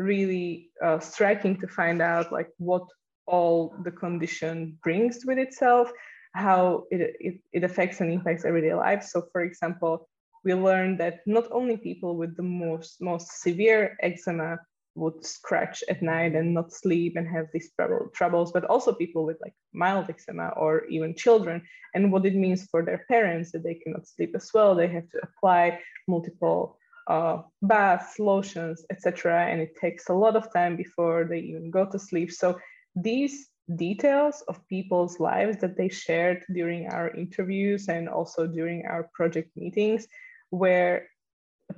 really 0.00 0.70
uh, 0.82 0.98
striking 0.98 1.60
to 1.60 1.68
find 1.68 2.00
out 2.00 2.32
like 2.32 2.48
what 2.58 2.86
all 3.26 3.76
the 3.84 3.90
condition 3.90 4.78
brings 4.82 5.24
with 5.26 5.38
itself, 5.38 5.92
how 6.34 6.84
it, 6.90 7.16
it, 7.20 7.40
it 7.52 7.64
affects 7.64 8.00
and 8.00 8.10
impacts 8.10 8.44
everyday 8.44 8.74
life. 8.74 9.04
So, 9.04 9.26
for 9.32 9.42
example, 9.42 10.08
we 10.44 10.54
learned 10.54 10.98
that 11.00 11.20
not 11.26 11.46
only 11.52 11.76
people 11.76 12.16
with 12.16 12.34
the 12.36 12.42
most, 12.42 13.00
most 13.00 13.42
severe 13.42 13.96
eczema 14.00 14.58
would 14.96 15.24
scratch 15.24 15.84
at 15.88 16.02
night 16.02 16.34
and 16.34 16.52
not 16.52 16.72
sleep 16.72 17.14
and 17.16 17.28
have 17.28 17.46
these 17.52 17.70
trouble 17.76 18.08
troubles, 18.14 18.52
but 18.52 18.64
also 18.64 18.92
people 18.92 19.24
with 19.24 19.36
like 19.40 19.54
mild 19.72 20.08
eczema 20.08 20.48
or 20.56 20.86
even 20.86 21.14
children, 21.14 21.62
and 21.94 22.10
what 22.10 22.26
it 22.26 22.34
means 22.34 22.66
for 22.70 22.82
their 22.82 23.04
parents 23.08 23.52
that 23.52 23.62
they 23.62 23.74
cannot 23.74 24.08
sleep 24.08 24.32
as 24.34 24.50
well. 24.52 24.74
They 24.74 24.88
have 24.88 25.08
to 25.10 25.20
apply 25.22 25.78
multiple 26.08 26.79
uh, 27.08 27.42
baths, 27.62 28.18
lotions, 28.18 28.84
etc., 28.90 29.46
and 29.46 29.60
it 29.60 29.76
takes 29.80 30.08
a 30.08 30.14
lot 30.14 30.36
of 30.36 30.52
time 30.52 30.76
before 30.76 31.24
they 31.24 31.38
even 31.38 31.70
go 31.70 31.86
to 31.86 31.98
sleep. 31.98 32.30
So 32.32 32.58
these 32.94 33.48
details 33.76 34.42
of 34.48 34.66
people's 34.68 35.20
lives 35.20 35.58
that 35.58 35.76
they 35.76 35.88
shared 35.88 36.44
during 36.52 36.88
our 36.88 37.10
interviews 37.10 37.88
and 37.88 38.08
also 38.08 38.46
during 38.46 38.86
our 38.86 39.08
project 39.14 39.50
meetings 39.56 40.06
were 40.50 41.02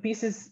pieces 0.01 0.51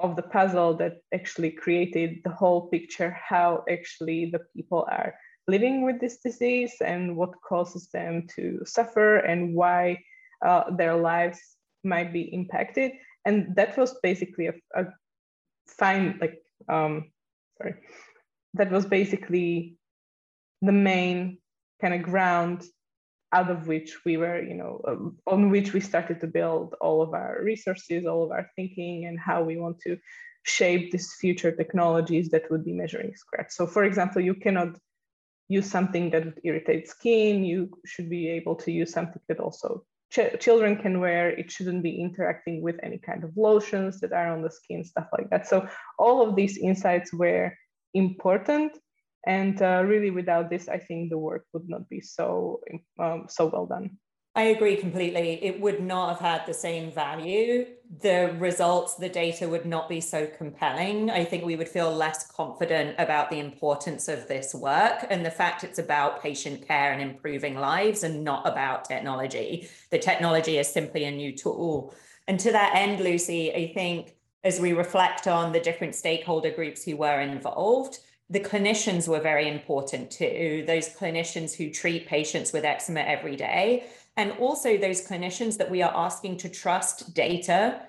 of 0.00 0.16
the 0.16 0.22
puzzle 0.22 0.74
that 0.74 0.98
actually 1.14 1.50
created 1.50 2.18
the 2.24 2.30
whole 2.30 2.68
picture 2.68 3.10
how 3.10 3.64
actually 3.70 4.30
the 4.30 4.40
people 4.54 4.86
are 4.90 5.14
living 5.48 5.82
with 5.82 6.00
this 6.00 6.18
disease 6.18 6.74
and 6.84 7.16
what 7.16 7.30
causes 7.40 7.88
them 7.88 8.26
to 8.34 8.60
suffer 8.66 9.18
and 9.18 9.54
why 9.54 9.98
uh, 10.44 10.64
their 10.76 10.94
lives 10.94 11.40
might 11.84 12.12
be 12.12 12.22
impacted 12.34 12.92
and 13.26 13.54
that 13.56 13.76
was 13.76 13.94
basically 14.02 14.46
a, 14.46 14.54
a 14.74 14.84
fine 15.66 16.18
like 16.20 16.38
um 16.68 17.10
sorry 17.58 17.74
that 18.54 18.70
was 18.70 18.86
basically 18.86 19.76
the 20.62 20.72
main 20.72 21.38
kind 21.80 21.94
of 21.94 22.02
ground 22.02 22.64
out 23.32 23.50
of 23.50 23.66
which 23.66 24.04
we 24.04 24.16
were, 24.16 24.40
you 24.40 24.54
know, 24.54 24.80
um, 24.88 25.18
on 25.26 25.50
which 25.50 25.72
we 25.72 25.80
started 25.80 26.20
to 26.20 26.26
build 26.26 26.74
all 26.80 27.02
of 27.02 27.12
our 27.12 27.38
resources, 27.42 28.06
all 28.06 28.22
of 28.22 28.30
our 28.30 28.50
thinking, 28.56 29.04
and 29.04 29.18
how 29.18 29.42
we 29.42 29.56
want 29.56 29.78
to 29.80 29.98
shape 30.44 30.90
these 30.90 31.12
future 31.14 31.52
technologies 31.52 32.30
that 32.30 32.50
would 32.50 32.64
be 32.64 32.72
measuring 32.72 33.14
scratch. 33.14 33.50
So, 33.50 33.66
for 33.66 33.84
example, 33.84 34.22
you 34.22 34.34
cannot 34.34 34.78
use 35.48 35.68
something 35.68 36.10
that 36.10 36.24
would 36.24 36.40
irritate 36.44 36.88
skin. 36.88 37.44
You 37.44 37.70
should 37.84 38.08
be 38.08 38.28
able 38.30 38.56
to 38.56 38.72
use 38.72 38.92
something 38.92 39.20
that 39.28 39.40
also 39.40 39.84
ch- 40.10 40.38
children 40.40 40.76
can 40.76 41.00
wear. 41.00 41.30
It 41.30 41.50
shouldn't 41.50 41.82
be 41.82 42.00
interacting 42.00 42.62
with 42.62 42.76
any 42.82 42.98
kind 42.98 43.24
of 43.24 43.36
lotions 43.36 44.00
that 44.00 44.12
are 44.12 44.32
on 44.32 44.42
the 44.42 44.50
skin, 44.50 44.84
stuff 44.84 45.08
like 45.16 45.30
that. 45.30 45.46
So, 45.46 45.68
all 45.98 46.26
of 46.26 46.36
these 46.36 46.58
insights 46.58 47.12
were 47.12 47.52
important 47.94 48.72
and 49.26 49.60
uh, 49.60 49.82
really, 49.84 50.12
without 50.12 50.50
this, 50.50 50.68
I 50.68 50.78
think 50.78 51.10
the 51.10 51.18
work 51.18 51.46
would 51.52 51.68
not 51.68 51.88
be 51.88 52.00
so 52.00 52.60
um, 53.00 53.26
so 53.28 53.46
well 53.46 53.66
done. 53.66 53.98
I 54.36 54.42
agree 54.42 54.76
completely. 54.76 55.42
It 55.42 55.62
would 55.62 55.80
not 55.80 56.10
have 56.10 56.18
had 56.18 56.46
the 56.46 56.52
same 56.52 56.92
value. 56.92 57.64
The 58.02 58.36
results, 58.38 58.94
the 58.96 59.08
data 59.08 59.48
would 59.48 59.64
not 59.64 59.88
be 59.88 60.02
so 60.02 60.26
compelling. 60.26 61.08
I 61.08 61.24
think 61.24 61.42
we 61.42 61.56
would 61.56 61.70
feel 61.70 61.90
less 61.90 62.30
confident 62.30 62.96
about 62.98 63.30
the 63.30 63.38
importance 63.38 64.08
of 64.08 64.28
this 64.28 64.54
work 64.54 65.06
and 65.08 65.24
the 65.24 65.30
fact 65.30 65.64
it's 65.64 65.78
about 65.78 66.22
patient 66.22 66.68
care 66.68 66.92
and 66.92 67.00
improving 67.00 67.54
lives 67.54 68.02
and 68.02 68.22
not 68.24 68.46
about 68.46 68.84
technology. 68.84 69.70
The 69.90 69.98
technology 69.98 70.58
is 70.58 70.68
simply 70.68 71.04
a 71.04 71.10
new 71.10 71.34
tool. 71.34 71.94
And 72.28 72.38
to 72.40 72.52
that 72.52 72.74
end, 72.76 73.00
Lucy, 73.00 73.54
I 73.54 73.72
think 73.72 74.16
as 74.44 74.60
we 74.60 74.74
reflect 74.74 75.26
on 75.26 75.52
the 75.52 75.60
different 75.60 75.94
stakeholder 75.94 76.50
groups 76.50 76.84
who 76.84 76.98
were 76.98 77.22
involved, 77.22 78.00
the 78.28 78.40
clinicians 78.40 79.08
were 79.08 79.20
very 79.20 79.48
important 79.48 80.10
too, 80.10 80.64
those 80.66 80.88
clinicians 80.90 81.54
who 81.54 81.70
treat 81.70 82.06
patients 82.06 82.52
with 82.52 82.64
eczema 82.64 83.00
every 83.00 83.36
day, 83.36 83.86
and 84.16 84.32
also 84.32 84.76
those 84.76 85.06
clinicians 85.06 85.58
that 85.58 85.70
we 85.70 85.82
are 85.82 85.92
asking 85.94 86.38
to 86.38 86.48
trust 86.48 87.14
data 87.14 87.82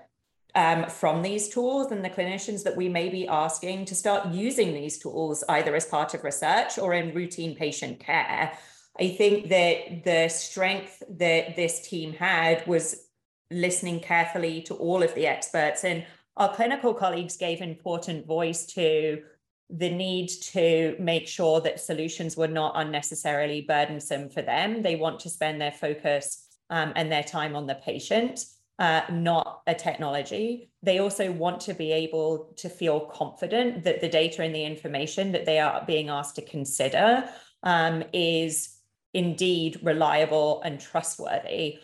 um, 0.55 0.89
from 0.89 1.21
these 1.21 1.49
tools 1.49 1.91
and 1.91 2.03
the 2.03 2.09
clinicians 2.09 2.63
that 2.63 2.75
we 2.75 2.89
may 2.89 3.09
be 3.09 3.27
asking 3.27 3.85
to 3.85 3.95
start 3.95 4.29
using 4.29 4.73
these 4.73 4.97
tools 4.97 5.43
either 5.49 5.75
as 5.75 5.85
part 5.85 6.13
of 6.13 6.23
research 6.23 6.77
or 6.77 6.93
in 6.93 7.13
routine 7.13 7.55
patient 7.55 7.99
care. 7.99 8.51
I 8.99 9.09
think 9.09 9.49
that 9.49 10.03
the 10.03 10.27
strength 10.29 11.03
that 11.09 11.55
this 11.55 11.87
team 11.87 12.13
had 12.13 12.65
was 12.65 13.07
listening 13.51 13.99
carefully 13.99 14.61
to 14.63 14.73
all 14.73 15.03
of 15.03 15.13
the 15.15 15.27
experts 15.27 15.83
and 15.83 16.05
our 16.35 16.53
clinical 16.53 16.93
colleagues 16.93 17.37
gave 17.37 17.61
important 17.61 18.25
voice 18.25 18.65
to 18.65 19.21
the 19.69 19.89
need 19.89 20.29
to 20.29 20.95
make 20.99 21.27
sure 21.27 21.59
that 21.61 21.79
solutions 21.79 22.37
were 22.37 22.47
not 22.47 22.73
unnecessarily 22.75 23.61
burdensome 23.61 24.29
for 24.29 24.41
them. 24.41 24.81
They 24.81 24.95
want 24.95 25.19
to 25.21 25.29
spend 25.29 25.59
their 25.59 25.71
focus 25.73 26.47
um, 26.69 26.93
and 26.95 27.11
their 27.11 27.23
time 27.23 27.55
on 27.55 27.67
the 27.67 27.75
patient, 27.75 28.45
uh, 28.79 29.01
not 29.11 29.61
a 29.67 29.75
technology. 29.75 30.71
They 30.83 30.99
also 30.99 31.31
want 31.31 31.59
to 31.61 31.73
be 31.73 31.91
able 31.91 32.53
to 32.57 32.69
feel 32.69 33.01
confident 33.01 33.83
that 33.83 33.99
the 33.99 34.09
data 34.09 34.41
and 34.41 34.55
the 34.55 34.63
information 34.63 35.33
that 35.33 35.45
they 35.45 35.59
are 35.59 35.83
being 35.85 36.09
asked 36.09 36.35
to 36.35 36.41
consider 36.41 37.29
um, 37.63 38.03
is 38.13 38.77
indeed 39.13 39.79
reliable 39.83 40.61
and 40.61 40.79
trustworthy. 40.79 41.79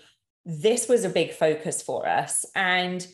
This 0.46 0.88
was 0.88 1.04
a 1.04 1.10
big 1.10 1.32
focus 1.34 1.82
for 1.82 2.08
us. 2.08 2.46
And 2.56 3.06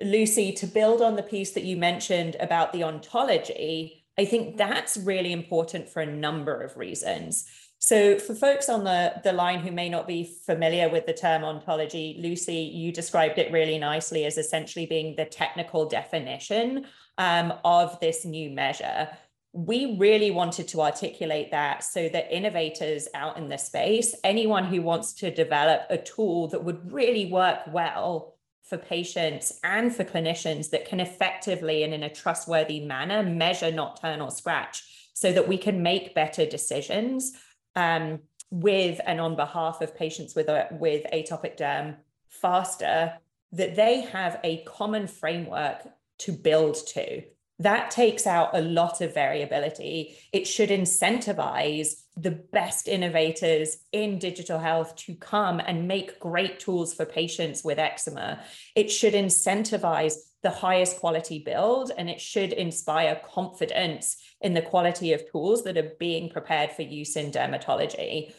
Lucy, 0.00 0.52
to 0.52 0.66
build 0.66 1.02
on 1.02 1.16
the 1.16 1.22
piece 1.22 1.52
that 1.52 1.64
you 1.64 1.76
mentioned 1.76 2.36
about 2.38 2.72
the 2.72 2.84
ontology, 2.84 3.97
I 4.18 4.24
think 4.24 4.56
that's 4.56 4.96
really 4.96 5.32
important 5.32 5.88
for 5.88 6.02
a 6.02 6.06
number 6.06 6.60
of 6.60 6.76
reasons. 6.76 7.48
So, 7.80 8.18
for 8.18 8.34
folks 8.34 8.68
on 8.68 8.82
the, 8.82 9.20
the 9.22 9.32
line 9.32 9.60
who 9.60 9.70
may 9.70 9.88
not 9.88 10.08
be 10.08 10.24
familiar 10.44 10.88
with 10.88 11.06
the 11.06 11.12
term 11.12 11.44
ontology, 11.44 12.16
Lucy, 12.20 12.56
you 12.56 12.90
described 12.92 13.38
it 13.38 13.52
really 13.52 13.78
nicely 13.78 14.24
as 14.24 14.36
essentially 14.36 14.84
being 14.84 15.14
the 15.14 15.24
technical 15.24 15.86
definition 15.88 16.86
um, 17.18 17.54
of 17.64 17.98
this 18.00 18.24
new 18.24 18.50
measure. 18.50 19.08
We 19.52 19.96
really 19.96 20.32
wanted 20.32 20.66
to 20.68 20.82
articulate 20.82 21.52
that 21.52 21.84
so 21.84 22.08
that 22.08 22.34
innovators 22.36 23.06
out 23.14 23.38
in 23.38 23.48
the 23.48 23.56
space, 23.56 24.12
anyone 24.24 24.64
who 24.64 24.82
wants 24.82 25.12
to 25.14 25.32
develop 25.32 25.82
a 25.88 25.98
tool 25.98 26.48
that 26.48 26.64
would 26.64 26.92
really 26.92 27.30
work 27.30 27.60
well 27.72 28.37
for 28.68 28.78
patients 28.78 29.58
and 29.64 29.94
for 29.94 30.04
clinicians 30.04 30.70
that 30.70 30.86
can 30.86 31.00
effectively 31.00 31.82
and 31.82 31.94
in 31.94 32.02
a 32.02 32.12
trustworthy 32.12 32.80
manner 32.80 33.22
measure 33.22 33.72
nocturnal 33.72 34.30
scratch 34.30 35.10
so 35.14 35.32
that 35.32 35.48
we 35.48 35.58
can 35.58 35.82
make 35.82 36.14
better 36.14 36.44
decisions 36.46 37.32
um, 37.76 38.20
with 38.50 39.00
and 39.06 39.20
on 39.20 39.36
behalf 39.36 39.80
of 39.80 39.96
patients 39.96 40.34
with, 40.34 40.48
a, 40.48 40.68
with 40.72 41.04
atopic 41.12 41.56
derm 41.56 41.96
faster, 42.28 43.14
that 43.52 43.74
they 43.74 44.02
have 44.02 44.38
a 44.44 44.62
common 44.64 45.06
framework 45.06 45.86
to 46.18 46.32
build 46.32 46.76
to. 46.88 47.22
That 47.60 47.90
takes 47.90 48.26
out 48.26 48.56
a 48.56 48.60
lot 48.60 49.00
of 49.00 49.14
variability. 49.14 50.16
It 50.32 50.46
should 50.46 50.70
incentivize 50.70 52.02
the 52.16 52.30
best 52.30 52.88
innovators 52.88 53.78
in 53.92 54.18
digital 54.18 54.58
health 54.58 54.94
to 54.96 55.14
come 55.16 55.60
and 55.60 55.88
make 55.88 56.20
great 56.20 56.60
tools 56.60 56.94
for 56.94 57.04
patients 57.04 57.64
with 57.64 57.78
eczema. 57.78 58.40
It 58.76 58.90
should 58.90 59.14
incentivize 59.14 60.14
the 60.42 60.50
highest 60.50 61.00
quality 61.00 61.40
build 61.40 61.90
and 61.96 62.08
it 62.08 62.20
should 62.20 62.52
inspire 62.52 63.20
confidence 63.34 64.16
in 64.40 64.54
the 64.54 64.62
quality 64.62 65.12
of 65.12 65.28
tools 65.30 65.64
that 65.64 65.76
are 65.76 65.92
being 65.98 66.30
prepared 66.30 66.70
for 66.70 66.82
use 66.82 67.16
in 67.16 67.32
dermatology. 67.32 68.32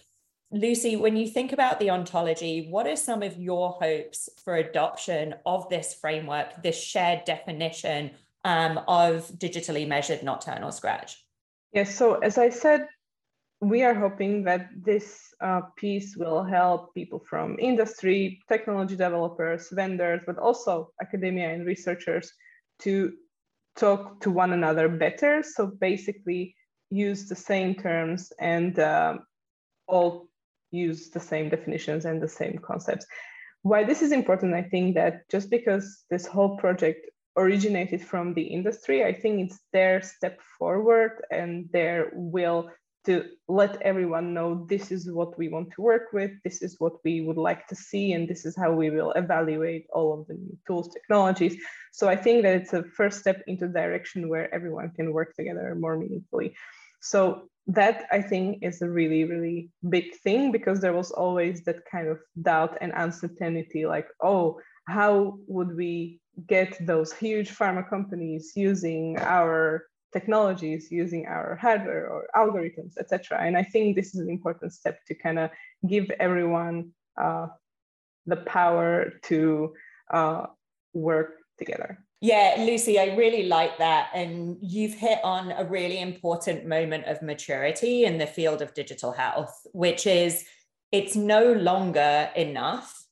Lucy, 0.52 0.96
when 0.96 1.16
you 1.16 1.28
think 1.28 1.52
about 1.52 1.80
the 1.80 1.92
ontology, 1.92 2.68
what 2.70 2.88
are 2.88 2.96
some 2.96 3.22
of 3.22 3.38
your 3.38 3.72
hopes 3.74 4.30
for 4.44 4.56
adoption 4.56 5.36
of 5.46 5.70
this 5.70 5.94
framework, 5.94 6.64
this 6.64 6.82
shared 6.82 7.24
definition 7.26 8.12
um, 8.50 8.80
of 8.88 9.28
digitally 9.38 9.88
measured 9.88 10.24
nocturnal 10.24 10.72
scratch? 10.72 11.24
Yes, 11.72 11.96
so 11.96 12.16
as 12.16 12.38
I 12.38 12.50
said, 12.50 12.88
we 13.62 13.84
are 13.84 13.94
hoping 13.94 14.44
that 14.46 14.70
this 14.76 15.20
uh, 15.42 15.62
piece 15.78 16.16
will 16.18 16.44
help 16.44 16.94
people 16.96 17.22
from 17.30 17.60
industry, 17.60 18.42
technology 18.48 18.96
developers, 18.96 19.70
vendors, 19.72 20.22
but 20.26 20.38
also 20.40 20.92
academia 21.02 21.54
and 21.54 21.68
researchers 21.68 22.32
to 22.80 23.14
talk 23.78 24.20
to 24.22 24.32
one 24.32 24.54
another 24.54 24.90
better. 24.90 25.44
So 25.44 25.68
basically, 25.68 26.56
use 26.90 27.30
the 27.30 27.36
same 27.36 27.76
terms 27.76 28.34
and 28.40 28.80
uh, 28.80 29.18
all 29.88 30.28
use 30.72 31.12
the 31.12 31.20
same 31.20 31.50
definitions 31.50 32.06
and 32.06 32.20
the 32.20 32.28
same 32.28 32.58
concepts. 32.70 33.06
Why 33.62 33.84
this 33.84 34.02
is 34.02 34.12
important, 34.12 34.56
I 34.56 34.64
think 34.64 34.96
that 34.96 35.30
just 35.30 35.52
because 35.52 36.06
this 36.10 36.26
whole 36.26 36.58
project 36.58 37.06
originated 37.38 38.02
from 38.02 38.34
the 38.34 38.42
industry. 38.42 39.04
I 39.04 39.14
think 39.14 39.40
it's 39.40 39.60
their 39.72 40.02
step 40.02 40.40
forward 40.58 41.22
and 41.32 41.70
their 41.72 42.12
will 42.14 42.70
to 43.06 43.26
let 43.48 43.82
everyone 43.82 44.34
know 44.34 44.66
this 44.70 44.92
is 44.92 45.10
what 45.12 45.38
we 45.38 45.48
want 45.48 45.72
to 45.72 45.82
work 45.82 46.12
with, 46.12 46.32
this 46.44 46.62
is 46.62 46.76
what 46.80 46.94
we 47.04 47.22
would 47.22 47.38
like 47.38 47.66
to 47.68 47.76
see, 47.76 48.12
and 48.12 48.28
this 48.28 48.46
is 48.46 48.56
how 48.58 48.74
we 48.74 48.90
will 48.90 49.12
evaluate 49.14 49.86
all 49.94 50.20
of 50.20 50.28
the 50.28 50.34
new 50.34 50.58
tools, 50.68 50.90
technologies. 50.90 51.56
So 51.94 52.10
I 52.10 52.16
think 52.16 52.44
that 52.44 52.56
it's 52.56 52.74
a 52.74 52.84
first 52.84 53.20
step 53.20 53.42
into 53.48 53.68
direction 53.68 54.28
where 54.28 54.54
everyone 54.54 54.92
can 54.92 55.14
work 55.14 55.34
together 55.36 55.76
more 55.76 55.98
meaningfully. 55.98 56.56
So 57.02 57.50
that 57.68 58.06
I 58.12 58.22
think 58.22 58.60
is 58.62 58.82
a 58.82 58.90
really, 58.90 59.24
really 59.24 59.70
big 59.88 60.16
thing 60.24 60.52
because 60.52 60.82
there 60.82 60.94
was 60.94 61.12
always 61.12 61.64
that 61.64 61.86
kind 61.90 62.08
of 62.08 62.20
doubt 62.42 62.78
and 62.82 62.92
uncertainty 62.96 63.86
like, 63.86 64.08
oh, 64.22 64.60
how 64.88 65.38
would 65.48 65.76
we 65.76 66.20
get 66.48 66.78
those 66.86 67.14
huge 67.14 67.50
pharma 67.52 67.88
companies 67.88 68.54
using 68.56 69.18
our 69.20 69.86
technologies, 70.12 70.92
using 70.92 71.28
our 71.28 71.56
hardware 71.56 72.08
or 72.08 72.28
algorithms, 72.36 72.98
etc. 72.98 73.40
And 73.42 73.58
I 73.58 73.64
think 73.64 73.96
this 73.96 74.14
is 74.16 74.22
an 74.22 74.30
important 74.30 74.74
step 74.74 75.06
to 75.06 75.14
kind 75.14 75.40
of 75.40 75.52
give 75.88 76.10
everyone 76.20 76.92
uh, 77.20 77.48
the 78.26 78.38
power 78.38 79.14
to 79.24 79.74
uh, 80.12 80.48
work 80.94 81.36
together. 81.58 82.00
Yeah, 82.22 82.56
Lucy, 82.60 83.00
I 83.00 83.16
really 83.16 83.44
like 83.44 83.78
that. 83.78 84.10
And 84.14 84.58
you've 84.62 84.94
hit 84.94 85.20
on 85.24 85.52
a 85.52 85.64
really 85.64 86.00
important 86.00 86.66
moment 86.66 87.06
of 87.06 87.22
maturity 87.22 88.04
in 88.04 88.18
the 88.18 88.28
field 88.28 88.62
of 88.62 88.74
digital 88.74 89.14
health, 89.14 89.66
which 89.72 90.06
is 90.06 90.44
it's 90.92 91.16
no 91.16 91.54
longer 91.54 92.30
enough, 92.36 93.06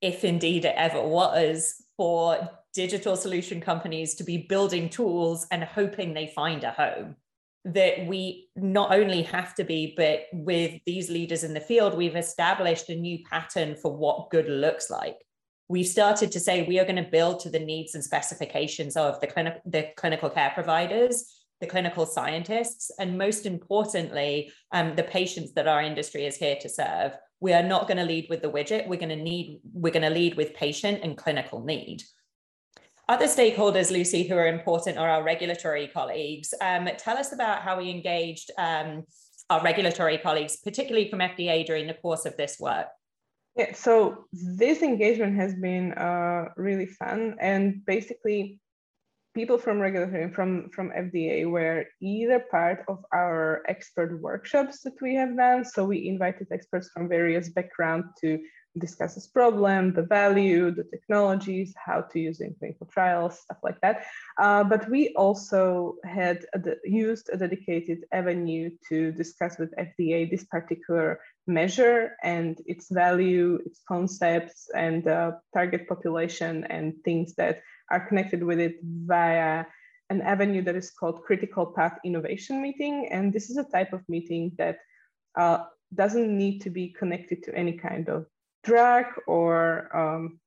if 0.00 0.24
indeed 0.24 0.64
it 0.64 0.74
ever 0.76 1.02
was, 1.06 1.80
for 1.96 2.50
digital 2.78 3.16
solution 3.16 3.60
companies 3.60 4.14
to 4.14 4.22
be 4.22 4.46
building 4.48 4.88
tools 4.88 5.48
and 5.50 5.64
hoping 5.64 6.14
they 6.14 6.28
find 6.28 6.62
a 6.62 6.70
home 6.70 7.16
that 7.64 8.06
we 8.06 8.48
not 8.54 8.94
only 8.94 9.20
have 9.20 9.52
to 9.52 9.64
be, 9.64 9.94
but 9.96 10.26
with 10.32 10.80
these 10.86 11.10
leaders 11.10 11.42
in 11.42 11.54
the 11.54 11.60
field, 11.60 11.96
we've 11.96 12.14
established 12.14 12.88
a 12.88 12.94
new 12.94 13.18
pattern 13.28 13.74
for 13.74 13.96
what 13.96 14.30
good 14.30 14.48
looks 14.48 14.90
like. 14.90 15.16
We've 15.68 15.88
started 15.88 16.30
to 16.30 16.38
say 16.38 16.62
we 16.62 16.78
are 16.78 16.84
going 16.84 17.02
to 17.04 17.10
build 17.10 17.40
to 17.40 17.50
the 17.50 17.58
needs 17.58 17.96
and 17.96 18.04
specifications 18.04 18.96
of 18.96 19.20
the, 19.20 19.26
clinic, 19.26 19.60
the 19.66 19.88
clinical 19.96 20.30
care 20.30 20.52
providers, 20.54 21.24
the 21.60 21.66
clinical 21.66 22.06
scientists, 22.06 22.92
and 23.00 23.18
most 23.18 23.44
importantly, 23.44 24.52
um, 24.70 24.94
the 24.94 25.02
patients 25.02 25.52
that 25.54 25.66
our 25.66 25.82
industry 25.82 26.26
is 26.26 26.36
here 26.36 26.56
to 26.60 26.68
serve. 26.68 27.10
We 27.40 27.54
are 27.54 27.64
not 27.64 27.88
going 27.88 27.98
to 27.98 28.04
lead 28.04 28.28
with 28.30 28.40
the 28.40 28.52
widget. 28.52 28.86
We're 28.86 29.00
going 29.00 29.16
to 29.18 29.24
need. 29.32 29.60
We're 29.72 29.92
going 29.92 30.08
to 30.10 30.20
lead 30.20 30.36
with 30.36 30.54
patient 30.54 31.00
and 31.02 31.16
clinical 31.16 31.64
need. 31.64 32.04
Other 33.08 33.24
stakeholders, 33.24 33.90
Lucy, 33.90 34.24
who 34.28 34.36
are 34.36 34.46
important 34.46 34.98
are 34.98 35.08
our 35.08 35.22
regulatory 35.22 35.88
colleagues. 35.88 36.52
Um, 36.60 36.90
tell 36.98 37.16
us 37.16 37.32
about 37.32 37.62
how 37.62 37.78
we 37.78 37.88
engaged 37.88 38.50
um, 38.58 39.04
our 39.48 39.62
regulatory 39.62 40.18
colleagues, 40.18 40.58
particularly 40.58 41.08
from 41.08 41.20
FDA, 41.20 41.64
during 41.64 41.86
the 41.86 41.94
course 41.94 42.26
of 42.26 42.36
this 42.36 42.58
work. 42.60 42.86
Yeah, 43.56 43.72
so 43.72 44.26
this 44.30 44.82
engagement 44.82 45.36
has 45.36 45.54
been 45.54 45.92
uh, 45.94 46.50
really 46.56 46.84
fun. 46.84 47.36
And 47.40 47.82
basically, 47.86 48.60
people 49.34 49.56
from 49.56 49.80
regulatory 49.80 50.30
from, 50.30 50.68
from 50.68 50.90
FDA 50.90 51.50
were 51.50 51.86
either 52.02 52.40
part 52.50 52.84
of 52.88 53.04
our 53.14 53.62
expert 53.68 54.20
workshops 54.20 54.82
that 54.82 55.00
we 55.00 55.14
have 55.14 55.34
done. 55.34 55.64
So 55.64 55.86
we 55.86 56.08
invited 56.08 56.48
experts 56.50 56.90
from 56.92 57.08
various 57.08 57.48
backgrounds 57.48 58.08
to 58.20 58.38
discuss 58.78 59.14
this 59.14 59.26
problem, 59.26 59.92
the 59.92 60.02
value, 60.02 60.70
the 60.70 60.84
technologies, 60.84 61.74
how 61.76 62.00
to 62.00 62.18
use 62.18 62.40
in 62.40 62.54
clinical 62.58 62.86
trials, 62.86 63.40
stuff 63.40 63.58
like 63.62 63.80
that. 63.80 64.06
Uh, 64.38 64.64
but 64.64 64.88
we 64.90 65.14
also 65.14 65.96
had 66.04 66.44
used 66.84 67.30
a 67.32 67.36
dedicated 67.36 68.04
avenue 68.12 68.70
to 68.88 69.12
discuss 69.12 69.58
with 69.58 69.74
FDA 69.76 70.30
this 70.30 70.44
particular 70.44 71.20
measure 71.46 72.16
and 72.22 72.60
its 72.66 72.90
value, 72.90 73.58
its 73.64 73.80
concepts, 73.86 74.68
and 74.74 75.08
uh, 75.08 75.32
target 75.52 75.88
population 75.88 76.64
and 76.64 76.94
things 77.04 77.34
that 77.34 77.62
are 77.90 78.06
connected 78.06 78.42
with 78.42 78.60
it 78.60 78.76
via 78.82 79.64
an 80.10 80.22
avenue 80.22 80.62
that 80.62 80.76
is 80.76 80.90
called 80.90 81.22
critical 81.22 81.66
path 81.66 81.98
innovation 82.04 82.62
meeting. 82.62 83.08
And 83.10 83.32
this 83.32 83.50
is 83.50 83.56
a 83.56 83.64
type 83.64 83.92
of 83.92 84.02
meeting 84.08 84.52
that 84.58 84.78
uh, 85.36 85.64
doesn't 85.94 86.36
need 86.36 86.60
to 86.60 86.70
be 86.70 86.88
connected 86.90 87.42
to 87.44 87.54
any 87.54 87.72
kind 87.72 88.08
of 88.08 88.26
drug 88.64 89.06
or 89.26 89.96
um, 89.96 90.40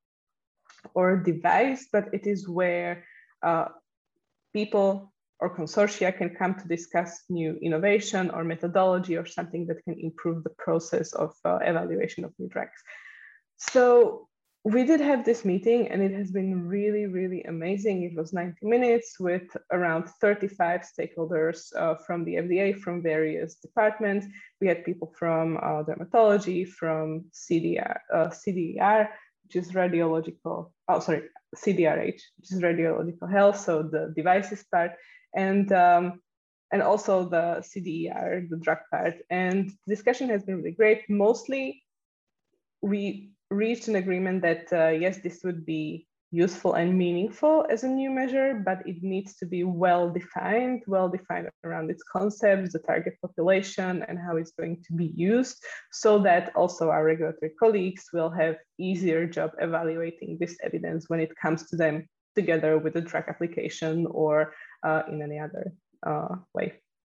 or 0.94 1.18
device, 1.18 1.88
but 1.92 2.14
it 2.14 2.26
is 2.26 2.48
where 2.48 3.04
uh, 3.44 3.66
people 4.54 5.14
or 5.40 5.56
consortia 5.56 6.16
can 6.16 6.30
come 6.36 6.54
to 6.56 6.68
discuss 6.68 7.24
new 7.30 7.58
innovation 7.62 8.30
or 8.30 8.44
methodology 8.44 9.18
or 9.18 9.26
something 9.26 9.66
that 9.68 9.84
can 9.84 10.00
improve 10.00 10.44
the 10.44 10.56
process 10.58 11.14
of 11.14 11.34
uh, 11.46 11.58
evaluation 11.62 12.24
of 12.24 12.32
new 12.38 12.48
drugs. 12.48 12.80
So 13.58 14.28
we 14.64 14.84
did 14.84 15.02
have 15.02 15.26
this 15.26 15.44
meeting 15.44 15.88
and 15.88 16.04
it 16.04 16.12
has 16.12 16.32
been 16.32 16.68
really, 16.68 17.08
really 17.08 17.42
amazing. 17.44 18.04
It 18.04 18.16
was 18.16 18.32
90 18.32 18.64
minutes 18.64 19.20
with 19.20 19.58
around 19.72 20.08
35 20.22 20.82
stakeholders 20.82 21.76
uh, 21.76 21.96
from 21.96 22.24
the 22.26 22.36
FDA, 22.36 22.78
from 22.80 23.02
various 23.02 23.56
departments. 23.56 24.28
We 24.60 24.68
had 24.68 24.86
people 24.86 25.14
from 25.18 25.58
uh, 25.58 25.84
dermatology, 25.84 26.68
from 26.68 27.26
CDR, 27.34 27.98
uh, 28.14 28.28
CDR, 28.28 29.10
which 29.46 29.56
is 29.56 29.72
radiological, 29.72 30.72
oh, 30.88 31.00
sorry, 31.00 31.24
CDRH, 31.56 32.22
which 32.38 32.52
is 32.52 32.62
radiological 32.62 33.32
health, 33.32 33.60
so 33.60 33.82
the 33.82 34.14
devices 34.16 34.64
part, 34.72 34.92
and 35.36 35.72
um, 35.74 36.22
and 36.72 36.82
also 36.82 37.28
the 37.28 37.62
CDER, 37.62 38.48
the 38.50 38.58
drug 38.58 38.78
part. 38.92 39.16
And 39.30 39.70
the 39.86 39.96
discussion 39.96 40.30
has 40.30 40.44
been 40.44 40.58
really 40.58 40.72
great. 40.72 41.02
Mostly, 41.10 41.84
we 42.82 43.32
reached 43.52 43.88
an 43.88 43.98
agreement 43.98 44.42
that 44.42 44.72
uh, 44.72 44.90
yes, 44.90 45.20
this 45.20 45.44
would 45.44 45.66
be 45.66 46.08
useful 46.32 46.76
and 46.76 46.98
meaningful 46.98 47.66
as 47.70 47.84
a 47.84 47.88
new 47.88 48.10
measure, 48.10 48.62
but 48.66 48.82
it 48.88 49.04
needs 49.04 49.36
to 49.36 49.46
be 49.46 49.66
well 49.66 50.10
defined, 50.10 50.82
well 50.88 51.10
defined 51.10 51.50
around 51.66 51.92
its 51.92 52.04
concepts, 52.04 52.72
the 52.72 52.80
target 52.80 53.14
population, 53.22 54.04
and 54.08 54.18
how 54.18 54.38
it's 54.38 54.52
going 54.52 54.82
to 54.88 54.94
be 54.94 55.12
used, 55.16 55.62
so 55.92 56.18
that 56.20 56.56
also 56.56 56.90
our 56.90 57.04
regulatory 57.04 57.52
colleagues 57.60 58.06
will 58.14 58.30
have 58.30 58.56
easier 58.80 59.28
job 59.28 59.52
evaluating 59.60 60.38
this 60.40 60.58
evidence 60.64 61.10
when 61.10 61.20
it 61.20 61.36
comes 61.36 61.68
to 61.68 61.76
them 61.76 62.08
together 62.34 62.78
with 62.78 62.94
the 62.94 63.02
drug 63.02 63.26
application 63.28 64.08
or 64.10 64.54
uh, 64.84 65.04
in 65.10 65.22
any 65.22 65.38
other 65.38 65.74
uh, 66.08 66.36
way. 66.54 66.74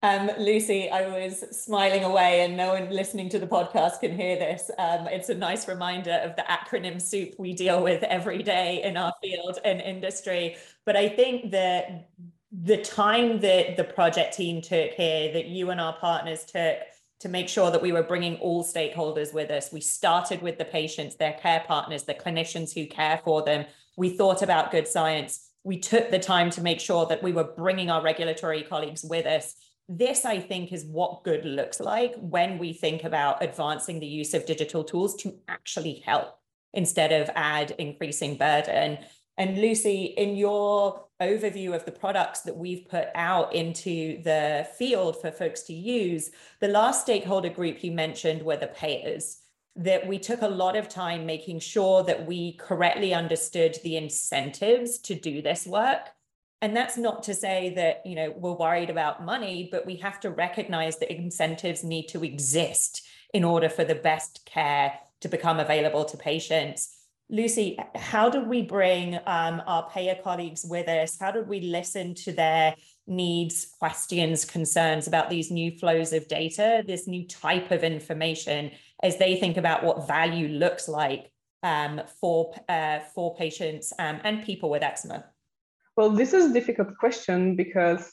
Um, 0.04 0.32
Lucy, 0.36 0.90
I 0.90 1.06
was 1.06 1.44
smiling 1.64 2.02
away, 2.02 2.40
and 2.40 2.56
no 2.56 2.72
one 2.72 2.90
listening 2.90 3.28
to 3.28 3.38
the 3.38 3.46
podcast 3.46 4.00
can 4.00 4.16
hear 4.16 4.36
this. 4.36 4.68
Um, 4.76 5.06
it's 5.06 5.28
a 5.28 5.34
nice 5.34 5.68
reminder 5.68 6.20
of 6.24 6.34
the 6.34 6.42
acronym 6.42 7.00
soup 7.00 7.34
we 7.38 7.52
deal 7.54 7.82
with 7.84 8.02
every 8.02 8.42
day 8.42 8.82
in 8.82 8.96
our 8.96 9.12
field 9.22 9.58
and 9.64 9.80
industry. 9.80 10.56
But 10.84 10.96
I 10.96 11.08
think 11.08 11.52
that 11.52 12.08
the 12.50 12.78
time 12.78 13.38
that 13.40 13.76
the 13.76 13.84
project 13.84 14.34
team 14.36 14.60
took 14.60 14.90
here, 14.90 15.32
that 15.34 15.46
you 15.46 15.70
and 15.70 15.80
our 15.80 15.96
partners 15.96 16.44
took 16.44 16.78
to 17.20 17.28
make 17.28 17.48
sure 17.48 17.70
that 17.70 17.80
we 17.80 17.92
were 17.92 18.02
bringing 18.02 18.34
all 18.38 18.64
stakeholders 18.64 19.32
with 19.32 19.52
us, 19.52 19.72
we 19.72 19.80
started 19.80 20.42
with 20.42 20.58
the 20.58 20.64
patients, 20.64 21.14
their 21.14 21.34
care 21.34 21.62
partners, 21.64 22.02
the 22.02 22.14
clinicians 22.14 22.74
who 22.74 22.86
care 22.88 23.20
for 23.24 23.42
them. 23.44 23.66
We 23.96 24.10
thought 24.16 24.42
about 24.42 24.72
good 24.72 24.88
science 24.88 25.48
We 25.64 25.78
took 25.78 26.10
the 26.10 26.18
time 26.18 26.50
to 26.50 26.60
make 26.60 26.80
sure 26.80 27.06
that 27.06 27.22
we 27.22 27.32
were 27.32 27.44
bringing 27.56 27.88
our 27.88 28.02
regulatory 28.02 28.62
colleagues 28.62 29.04
with 29.04 29.26
us. 29.26 29.54
This, 29.94 30.24
I 30.24 30.40
think, 30.40 30.72
is 30.72 30.86
what 30.86 31.22
good 31.22 31.44
looks 31.44 31.78
like 31.78 32.14
when 32.16 32.56
we 32.56 32.72
think 32.72 33.04
about 33.04 33.42
advancing 33.44 34.00
the 34.00 34.06
use 34.06 34.32
of 34.32 34.46
digital 34.46 34.84
tools 34.84 35.14
to 35.16 35.34
actually 35.48 36.02
help 36.06 36.38
instead 36.72 37.12
of 37.12 37.28
add 37.34 37.72
increasing 37.72 38.38
burden. 38.38 38.96
And 39.36 39.58
Lucy, 39.58 40.14
in 40.16 40.34
your 40.34 41.04
overview 41.20 41.74
of 41.74 41.84
the 41.84 41.92
products 41.92 42.40
that 42.40 42.56
we've 42.56 42.88
put 42.88 43.08
out 43.14 43.54
into 43.54 44.22
the 44.22 44.66
field 44.78 45.20
for 45.20 45.30
folks 45.30 45.60
to 45.64 45.74
use, 45.74 46.30
the 46.60 46.68
last 46.68 47.02
stakeholder 47.02 47.50
group 47.50 47.84
you 47.84 47.92
mentioned 47.92 48.42
were 48.42 48.56
the 48.56 48.68
payers. 48.68 49.40
That 49.76 50.06
we 50.06 50.18
took 50.18 50.40
a 50.40 50.48
lot 50.48 50.74
of 50.74 50.88
time 50.88 51.26
making 51.26 51.60
sure 51.60 52.02
that 52.04 52.26
we 52.26 52.54
correctly 52.54 53.12
understood 53.12 53.76
the 53.84 53.98
incentives 53.98 54.98
to 55.00 55.14
do 55.14 55.42
this 55.42 55.66
work. 55.66 56.08
And 56.62 56.76
that's 56.76 56.96
not 56.96 57.24
to 57.24 57.34
say 57.34 57.74
that, 57.74 58.02
you 58.06 58.14
know, 58.14 58.32
we're 58.36 58.52
worried 58.52 58.88
about 58.88 59.24
money, 59.24 59.68
but 59.72 59.84
we 59.84 59.96
have 59.96 60.20
to 60.20 60.30
recognize 60.30 60.96
that 60.98 61.12
incentives 61.12 61.82
need 61.82 62.06
to 62.10 62.22
exist 62.22 63.02
in 63.34 63.42
order 63.42 63.68
for 63.68 63.82
the 63.82 63.96
best 63.96 64.46
care 64.46 64.94
to 65.22 65.28
become 65.28 65.58
available 65.58 66.04
to 66.04 66.16
patients. 66.16 66.96
Lucy, 67.28 67.78
how 67.96 68.30
do 68.30 68.44
we 68.44 68.62
bring 68.62 69.16
um, 69.26 69.60
our 69.66 69.90
payer 69.90 70.16
colleagues 70.22 70.64
with 70.64 70.88
us? 70.88 71.18
How 71.18 71.32
do 71.32 71.42
we 71.42 71.60
listen 71.62 72.14
to 72.16 72.32
their 72.32 72.76
needs, 73.08 73.66
questions, 73.80 74.44
concerns 74.44 75.08
about 75.08 75.30
these 75.30 75.50
new 75.50 75.76
flows 75.78 76.12
of 76.12 76.28
data, 76.28 76.84
this 76.86 77.08
new 77.08 77.26
type 77.26 77.72
of 77.72 77.82
information, 77.82 78.70
as 79.02 79.16
they 79.16 79.34
think 79.34 79.56
about 79.56 79.82
what 79.82 80.06
value 80.06 80.46
looks 80.46 80.88
like 80.88 81.32
um, 81.64 82.02
for, 82.20 82.54
uh, 82.68 83.00
for 83.14 83.34
patients 83.34 83.92
um, 83.98 84.20
and 84.22 84.44
people 84.44 84.70
with 84.70 84.84
eczema? 84.84 85.24
Well, 86.02 86.10
this 86.10 86.32
is 86.32 86.50
a 86.50 86.52
difficult 86.52 86.98
question 86.98 87.54
because 87.54 88.12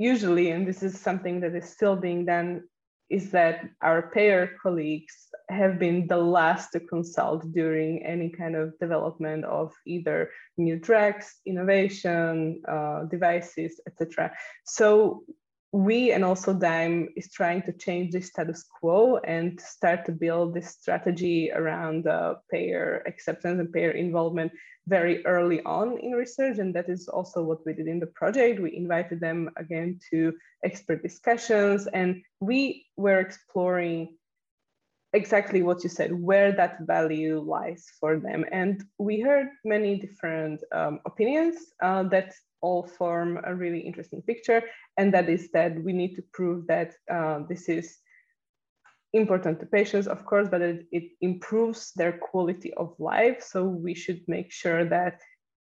usually, 0.00 0.50
and 0.50 0.66
this 0.66 0.82
is 0.82 0.98
something 0.98 1.38
that 1.42 1.54
is 1.54 1.70
still 1.70 1.94
being 1.94 2.24
done 2.24 2.64
is 3.08 3.30
that 3.30 3.60
our 3.82 4.10
payer 4.10 4.58
colleagues 4.60 5.14
have 5.48 5.78
been 5.78 6.08
the 6.08 6.16
last 6.16 6.72
to 6.72 6.80
consult 6.80 7.44
during 7.52 8.04
any 8.04 8.30
kind 8.30 8.56
of 8.56 8.76
development 8.80 9.44
of 9.44 9.70
either 9.86 10.32
new 10.56 10.76
drugs, 10.76 11.36
innovation, 11.46 12.60
uh, 12.68 13.04
devices, 13.04 13.80
etc. 13.86 14.32
So 14.64 15.22
we 15.72 16.12
and 16.12 16.22
also 16.22 16.52
DIME 16.52 17.08
is 17.16 17.30
trying 17.30 17.62
to 17.62 17.72
change 17.72 18.12
the 18.12 18.20
status 18.20 18.62
quo 18.62 19.16
and 19.16 19.58
start 19.58 20.04
to 20.04 20.12
build 20.12 20.52
this 20.52 20.68
strategy 20.68 21.50
around 21.50 22.06
uh, 22.06 22.34
payer 22.50 23.02
acceptance 23.06 23.58
and 23.58 23.72
payer 23.72 23.92
involvement 23.92 24.52
very 24.86 25.24
early 25.24 25.62
on 25.62 25.98
in 25.98 26.12
research. 26.12 26.58
And 26.58 26.74
that 26.74 26.90
is 26.90 27.08
also 27.08 27.42
what 27.42 27.64
we 27.64 27.72
did 27.72 27.86
in 27.86 28.00
the 28.00 28.06
project. 28.08 28.60
We 28.60 28.76
invited 28.76 29.20
them 29.20 29.48
again 29.56 29.98
to 30.10 30.34
expert 30.62 31.02
discussions 31.02 31.86
and 31.86 32.22
we 32.40 32.84
were 32.96 33.20
exploring 33.20 34.18
exactly 35.14 35.62
what 35.62 35.82
you 35.82 35.88
said, 35.88 36.12
where 36.12 36.52
that 36.52 36.80
value 36.80 37.40
lies 37.40 37.86
for 37.98 38.18
them. 38.18 38.44
And 38.52 38.82
we 38.98 39.20
heard 39.20 39.48
many 39.64 39.98
different 39.98 40.62
um, 40.72 41.00
opinions 41.06 41.56
uh, 41.82 42.02
that 42.04 42.34
all 42.62 42.86
form 42.86 43.40
a 43.44 43.54
really 43.54 43.80
interesting 43.80 44.22
picture. 44.22 44.62
And 44.98 45.12
that 45.14 45.28
is 45.28 45.50
that 45.52 45.82
we 45.82 45.92
need 45.92 46.14
to 46.16 46.22
prove 46.32 46.66
that 46.66 46.94
uh, 47.10 47.40
this 47.48 47.68
is 47.68 47.98
important 49.12 49.60
to 49.60 49.66
patients, 49.66 50.06
of 50.06 50.24
course, 50.24 50.48
but 50.48 50.62
it, 50.62 50.86
it 50.90 51.04
improves 51.20 51.92
their 51.96 52.12
quality 52.12 52.72
of 52.74 52.94
life. 52.98 53.42
So 53.42 53.64
we 53.64 53.94
should 53.94 54.22
make 54.26 54.52
sure 54.52 54.84
that 54.86 55.20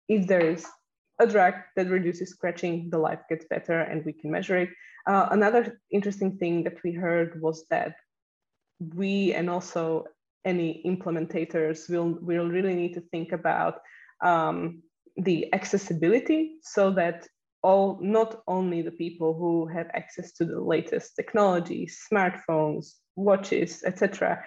if 0.07 0.27
there 0.27 0.45
is 0.45 0.65
a 1.19 1.27
drug 1.27 1.53
that 1.75 1.89
reduces 1.89 2.31
scratching, 2.31 2.89
the 2.89 2.97
life 2.97 3.21
gets 3.29 3.45
better 3.45 3.81
and 3.81 4.03
we 4.05 4.13
can 4.13 4.31
measure 4.31 4.57
it. 4.57 4.69
Uh, 5.07 5.27
another 5.31 5.79
interesting 5.91 6.37
thing 6.37 6.63
that 6.63 6.83
we 6.83 6.91
heard 6.91 7.41
was 7.41 7.65
that 7.69 7.95
we 8.79 9.33
and 9.33 9.49
also 9.49 10.05
any 10.43 10.81
implementators 10.85 11.89
will, 11.89 12.17
will 12.21 12.49
really 12.49 12.75
need 12.75 12.93
to 12.93 13.01
think 13.11 13.31
about 13.31 13.79
um, 14.23 14.81
the 15.17 15.53
accessibility 15.53 16.55
so 16.61 16.91
that 16.91 17.27
all 17.65 17.97
not 17.99 18.43
only 18.47 18.83
the 18.83 18.97
people 19.03 19.33
who 19.33 19.65
have 19.65 19.87
access 19.93 20.31
to 20.33 20.45
the 20.45 20.61
latest 20.61 21.15
technologies, 21.15 21.99
smartphones, 22.11 22.85
watches, 23.15 23.83
etc., 23.83 24.43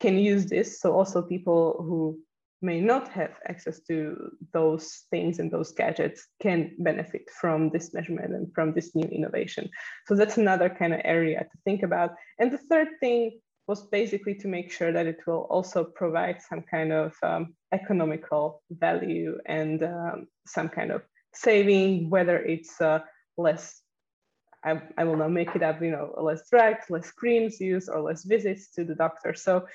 can 0.00 0.18
use 0.18 0.44
this. 0.46 0.80
So 0.80 0.92
also 0.92 1.22
people 1.22 1.82
who 1.86 2.18
may 2.60 2.80
not 2.80 3.08
have 3.08 3.34
access 3.48 3.80
to 3.88 4.30
those 4.52 4.84
things 5.10 5.38
and 5.38 5.50
those 5.50 5.72
gadgets 5.72 6.26
can 6.42 6.74
benefit 6.78 7.24
from 7.40 7.70
this 7.70 7.94
measurement 7.94 8.34
and 8.34 8.52
from 8.54 8.74
this 8.74 8.94
new 8.94 9.08
innovation. 9.08 9.70
So 10.06 10.14
that's 10.14 10.36
another 10.36 10.68
kind 10.68 10.92
of 10.92 11.00
area 11.04 11.40
to 11.40 11.58
think 11.64 11.82
about. 11.82 12.10
And 12.38 12.52
the 12.52 12.64
third 12.70 12.88
thing 13.00 13.40
was 13.66 13.86
basically 13.86 14.34
to 14.34 14.48
make 14.48 14.72
sure 14.72 14.92
that 14.92 15.06
it 15.06 15.20
will 15.26 15.46
also 15.50 15.84
provide 15.84 16.38
some 16.42 16.62
kind 16.70 16.92
of 16.92 17.14
um, 17.22 17.54
economical 17.72 18.62
value 18.70 19.38
and 19.46 19.82
um, 19.82 20.26
some 20.46 20.68
kind 20.68 20.90
of 20.90 21.02
saving, 21.40 22.10
whether 22.10 22.38
it's 22.38 22.80
uh, 22.80 23.00
less, 23.36 23.80
I, 24.64 24.82
I 24.96 25.04
will 25.04 25.16
not 25.16 25.30
make 25.30 25.54
it 25.54 25.62
up, 25.62 25.80
you 25.82 25.90
know, 25.90 26.14
less 26.20 26.42
drugs, 26.50 26.86
less 26.90 27.10
creams 27.10 27.60
used, 27.60 27.88
or 27.88 28.00
less 28.00 28.24
visits 28.24 28.70
to 28.72 28.84
the 28.84 28.94
doctor. 28.94 29.34
So 29.34 29.66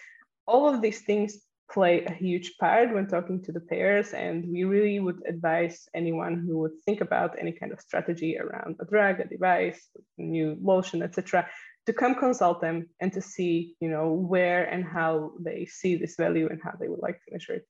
all 0.45 0.67
of 0.67 0.81
these 0.81 1.01
things 1.01 1.39
play 1.71 2.03
a 2.05 2.13
huge 2.13 2.57
part 2.59 2.93
when 2.93 3.07
talking 3.07 3.41
to 3.41 3.51
the 3.51 3.59
payers 3.59 4.13
and 4.13 4.45
we 4.51 4.63
really 4.63 4.99
would 4.99 5.23
advise 5.27 5.87
anyone 5.95 6.45
who 6.45 6.57
would 6.59 6.77
think 6.85 7.01
about 7.01 7.39
any 7.39 7.53
kind 7.53 7.71
of 7.71 7.79
strategy 7.79 8.37
around 8.37 8.75
a 8.81 8.85
drug 8.85 9.21
a 9.21 9.25
device 9.25 9.87
new 10.17 10.57
lotion 10.61 11.01
etc 11.01 11.47
to 11.85 11.93
come 11.93 12.15
consult 12.15 12.61
them 12.61 12.89
and 12.99 13.11
to 13.13 13.21
see, 13.21 13.75
you 13.79 13.89
know, 13.89 14.13
where 14.13 14.63
and 14.65 14.85
how 14.85 15.31
they 15.39 15.65
see 15.65 15.95
this 15.95 16.15
value 16.15 16.47
and 16.49 16.61
how 16.63 16.71
they 16.79 16.87
would 16.87 17.01
like 17.01 17.15
to 17.15 17.31
measure 17.31 17.53
it. 17.53 17.67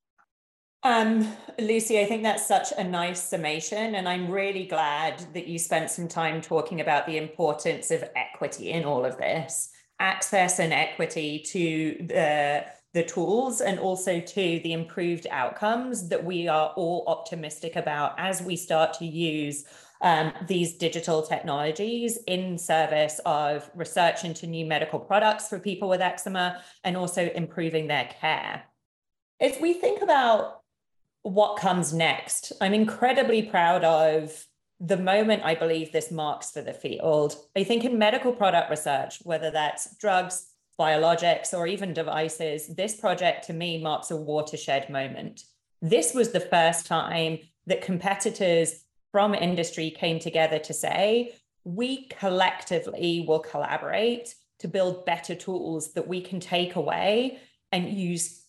Um, 0.84 1.32
Lucy, 1.60 2.00
I 2.00 2.06
think 2.06 2.24
that's 2.24 2.46
such 2.46 2.74
a 2.78 2.84
nice 2.84 3.24
summation, 3.24 3.96
and 3.96 4.08
I'm 4.08 4.30
really 4.30 4.66
glad 4.66 5.24
that 5.34 5.48
you 5.48 5.58
spent 5.58 5.90
some 5.90 6.10
time 6.10 6.42
talking 6.42 6.82
about 6.82 7.06
the 7.06 7.18
importance 7.18 7.90
of 7.90 8.04
equity 8.16 8.72
in 8.72 8.84
all 8.84 9.06
of 9.06 9.18
this, 9.18 9.70
access 10.00 10.60
and 10.60 10.74
equity 10.74 11.40
to 11.48 12.06
the 12.08 12.66
the 12.94 13.04
tools 13.04 13.62
and 13.62 13.80
also 13.80 14.20
to 14.20 14.60
the 14.64 14.72
improved 14.72 15.26
outcomes 15.32 16.10
that 16.10 16.24
we 16.24 16.48
are 16.48 16.72
all 16.76 17.04
optimistic 17.08 17.76
about 17.76 18.14
as 18.20 18.42
we 18.44 18.56
start 18.56 18.94
to 18.94 19.06
use 19.06 19.66
um, 20.02 20.32
these 20.48 20.78
digital 20.78 21.24
technologies 21.24 22.20
in 22.28 22.56
service 22.56 23.20
of 23.26 23.68
research 23.74 24.24
into 24.24 24.46
new 24.46 24.64
medical 24.64 25.00
products 25.00 25.50
for 25.50 25.58
people 25.58 25.90
with 25.90 26.02
eczema 26.02 26.62
and 26.84 26.96
also 26.96 27.32
improving 27.34 27.88
their 27.88 28.08
care. 28.20 28.62
If 29.40 29.60
we 29.60 29.74
think 29.74 30.04
about 30.04 30.63
what 31.24 31.58
comes 31.58 31.94
next, 31.94 32.52
I'm 32.62 32.74
incredibly 32.74 33.42
proud 33.44 33.84
of 33.84 34.46
the 34.80 34.98
moment 34.98 35.44
I 35.44 35.56
believe 35.56 35.92
this 35.92 36.12
marks 36.12 36.52
for 36.52 36.62
the 36.62 36.74
field. 36.74 37.36
I 37.56 37.64
think 37.64 37.86
in 37.86 37.98
medical 37.98 38.34
product 38.34 38.70
research, 38.70 39.20
whether 39.24 39.50
that's 39.50 39.96
drugs, 39.98 40.48
biologics, 40.80 41.54
or 41.54 41.66
even 41.68 41.94
devices, 41.94 42.76
this 42.76 42.96
project 42.96 43.48
to 43.48 43.54
me 43.54 43.82
marks 43.82 44.12
a 44.12 44.18
watershed 44.18 44.90
moment. 44.90 45.44
This 45.82 46.14
was 46.14 46.32
the 46.32 46.40
first 46.40 46.86
time 46.86 47.40
that 47.68 47.82
competitors 47.82 48.84
from 49.12 49.34
industry 49.34 49.92
came 49.92 50.20
together 50.20 50.60
to 50.60 50.74
say, 50.74 51.34
we 51.64 52.08
collectively 52.08 53.24
will 53.26 53.40
collaborate 53.40 54.36
to 54.60 54.68
build 54.68 55.06
better 55.06 55.36
tools 55.36 55.94
that 55.94 56.08
we 56.08 56.20
can 56.20 56.40
take 56.40 56.76
away 56.76 57.40
and 57.72 57.90
use 57.90 58.43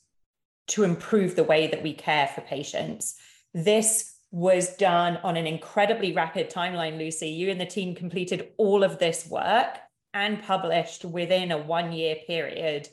to 0.68 0.83
improve 0.83 1.37
the 1.37 1.44
way 1.44 1.66
that 1.66 1.83
we 1.83 1.92
care 1.92 2.29
for 2.29 2.40
patients. 2.40 3.16
This 3.53 4.14
was 4.31 4.77
done 4.77 5.18
on 5.18 5.37
an 5.37 5.46
incredibly 5.46 6.12
rapid 6.12 6.50
timeline, 6.50 6.98
Lucy. 6.98 7.29
You 7.29 7.50
and 7.50 7.61
the 7.61 7.66
team 7.66 7.94
completed 7.94 8.48
all 8.57 8.83
of 8.83 8.98
this 8.98 9.29
work 9.29 9.79
and 10.12 10.42
published 10.42 11.05
within 11.05 11.53
a 11.53 11.59
one 11.59 11.92
year 11.92 12.16
period. 12.27 12.88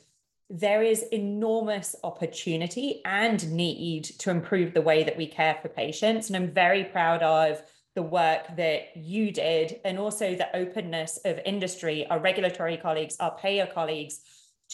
There 0.50 0.82
is 0.82 1.02
enormous 1.04 1.96
opportunity 2.04 3.00
and 3.04 3.50
need 3.50 4.04
to 4.18 4.30
improve 4.30 4.74
the 4.74 4.82
way 4.82 5.02
that 5.02 5.16
we 5.16 5.26
care 5.26 5.58
for 5.60 5.68
patients. 5.68 6.28
And 6.28 6.36
I'm 6.36 6.52
very 6.52 6.84
proud 6.84 7.22
of 7.22 7.62
the 7.94 8.02
work 8.02 8.56
that 8.56 8.96
you 8.96 9.32
did 9.32 9.80
and 9.84 9.98
also 9.98 10.34
the 10.34 10.54
openness 10.56 11.18
of 11.24 11.40
industry, 11.44 12.06
our 12.08 12.18
regulatory 12.18 12.76
colleagues, 12.76 13.16
our 13.20 13.36
payer 13.36 13.66
colleagues 13.66 14.20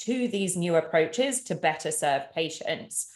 to 0.05 0.29
these 0.29 0.57
new 0.57 0.77
approaches 0.77 1.43
to 1.45 1.55
better 1.55 1.91
serve 1.91 2.33
patients. 2.35 3.15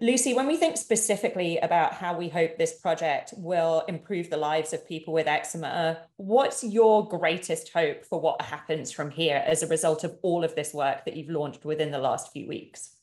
Lucy, 0.00 0.34
when 0.34 0.46
we 0.46 0.56
think 0.56 0.76
specifically 0.76 1.58
about 1.58 1.92
how 1.92 2.16
we 2.16 2.28
hope 2.28 2.56
this 2.56 2.80
project 2.80 3.32
will 3.36 3.84
improve 3.86 4.30
the 4.30 4.36
lives 4.36 4.72
of 4.72 4.88
people 4.88 5.14
with 5.14 5.28
eczema, 5.28 5.98
what's 6.16 6.64
your 6.64 7.06
greatest 7.06 7.70
hope 7.72 8.04
for 8.04 8.20
what 8.20 8.40
happens 8.42 8.90
from 8.90 9.10
here 9.10 9.44
as 9.46 9.62
a 9.62 9.68
result 9.68 10.02
of 10.02 10.18
all 10.22 10.42
of 10.42 10.54
this 10.56 10.74
work 10.74 11.04
that 11.04 11.16
you've 11.16 11.30
launched 11.30 11.64
within 11.64 11.90
the 11.90 11.98
last 11.98 12.32
few 12.32 12.48
weeks? 12.48 12.96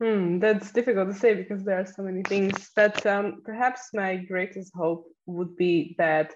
Hmm, 0.00 0.38
that's 0.38 0.70
difficult 0.70 1.08
to 1.08 1.14
say 1.14 1.34
because 1.34 1.64
there 1.64 1.80
are 1.80 1.86
so 1.86 2.02
many 2.02 2.22
things. 2.22 2.70
But 2.76 3.04
um, 3.04 3.42
perhaps 3.44 3.90
my 3.92 4.16
greatest 4.16 4.72
hope 4.76 5.06
would 5.26 5.56
be 5.56 5.96
that 5.98 6.32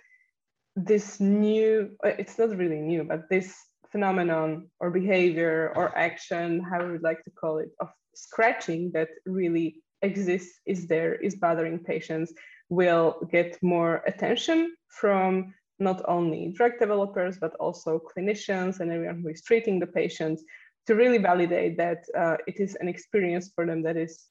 this 0.75 1.21
new, 1.21 1.91
uh, 2.05 2.09
it's 2.19 2.39
not 2.39 2.57
really 2.57 2.81
new, 2.81 3.05
but 3.05 3.29
this 3.29 3.55
phenomenon 3.93 4.69
or 4.81 4.91
behavior 4.91 5.73
or 5.77 5.97
action, 5.97 6.61
how 6.69 6.85
we 6.85 6.93
would 6.93 7.03
like 7.03 7.23
to 7.25 7.31
call 7.31 7.59
it, 7.59 7.71
of 7.81 7.89
scratching 8.15 8.91
that 8.93 9.09
really 9.27 9.83
exists, 10.03 10.61
is 10.67 10.87
there, 10.87 11.15
is 11.15 11.37
bothering 11.37 11.79
patients, 11.79 12.33
will 12.69 13.29
get 13.31 13.57
more 13.63 14.03
attention 14.07 14.75
from 14.89 15.55
not 15.79 16.03
only 16.09 16.53
drug 16.57 16.73
developers, 16.79 17.39
but 17.39 17.55
also 17.61 18.01
clinicians 18.11 18.81
and 18.81 18.91
everyone 18.91 19.21
who 19.21 19.29
is 19.29 19.43
treating 19.43 19.79
the 19.79 19.87
patients 19.87 20.43
to 20.87 20.95
really 20.95 21.19
validate 21.19 21.77
that 21.77 22.05
uh, 22.17 22.37
it 22.47 22.59
is 22.59 22.77
an 22.81 22.89
experience 22.89 23.53
for 23.55 23.67
them 23.67 23.83
that 23.83 23.97
is 23.97 24.27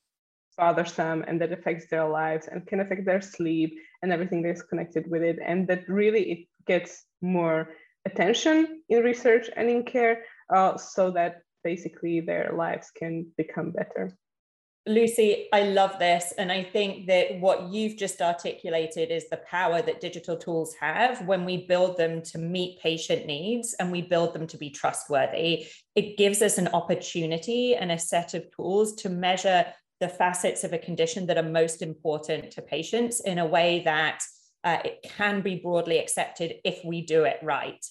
bothersome 0.57 1.23
and 1.27 1.39
that 1.39 1.51
affects 1.51 1.87
their 1.89 2.07
lives 2.07 2.47
and 2.47 2.67
can 2.67 2.81
affect 2.81 3.05
their 3.05 3.21
sleep 3.21 3.73
and 4.01 4.11
everything 4.11 4.41
that's 4.41 4.61
connected 4.61 5.09
with 5.09 5.23
it. 5.23 5.39
And 5.45 5.67
that 5.67 5.87
really 5.87 6.23
it 6.31 6.47
gets 6.67 7.05
more 7.21 7.69
attention 8.05 8.81
in 8.89 9.03
research 9.03 9.49
and 9.55 9.69
in 9.69 9.83
care 9.83 10.23
uh, 10.53 10.77
so 10.77 11.11
that 11.11 11.41
basically 11.63 12.21
their 12.21 12.53
lives 12.55 12.91
can 12.91 13.27
become 13.37 13.71
better. 13.71 14.17
Lucy, 14.87 15.47
I 15.53 15.61
love 15.61 15.99
this. 15.99 16.33
And 16.39 16.51
I 16.51 16.63
think 16.63 17.05
that 17.05 17.39
what 17.39 17.71
you've 17.71 17.97
just 17.97 18.19
articulated 18.19 19.11
is 19.11 19.29
the 19.29 19.37
power 19.37 19.79
that 19.79 20.01
digital 20.01 20.35
tools 20.35 20.73
have 20.79 21.23
when 21.27 21.45
we 21.45 21.67
build 21.67 21.97
them 21.97 22.23
to 22.23 22.39
meet 22.39 22.79
patient 22.81 23.27
needs 23.27 23.75
and 23.79 23.91
we 23.91 24.01
build 24.01 24.33
them 24.33 24.47
to 24.47 24.57
be 24.57 24.71
trustworthy. 24.71 25.67
It 25.93 26.17
gives 26.17 26.41
us 26.41 26.57
an 26.57 26.69
opportunity 26.69 27.75
and 27.75 27.91
a 27.91 27.99
set 27.99 28.33
of 28.33 28.45
tools 28.55 28.95
to 28.95 29.09
measure 29.09 29.67
the 29.99 30.09
facets 30.09 30.63
of 30.63 30.73
a 30.73 30.79
condition 30.79 31.27
that 31.27 31.37
are 31.37 31.43
most 31.43 31.83
important 31.83 32.49
to 32.51 32.61
patients 32.63 33.19
in 33.19 33.37
a 33.37 33.45
way 33.45 33.83
that 33.85 34.23
uh, 34.63 34.77
it 34.85 35.03
can 35.03 35.41
be 35.41 35.55
broadly 35.55 35.99
accepted 35.99 36.55
if 36.63 36.83
we 36.85 37.05
do 37.05 37.23
it 37.23 37.37
right. 37.41 37.83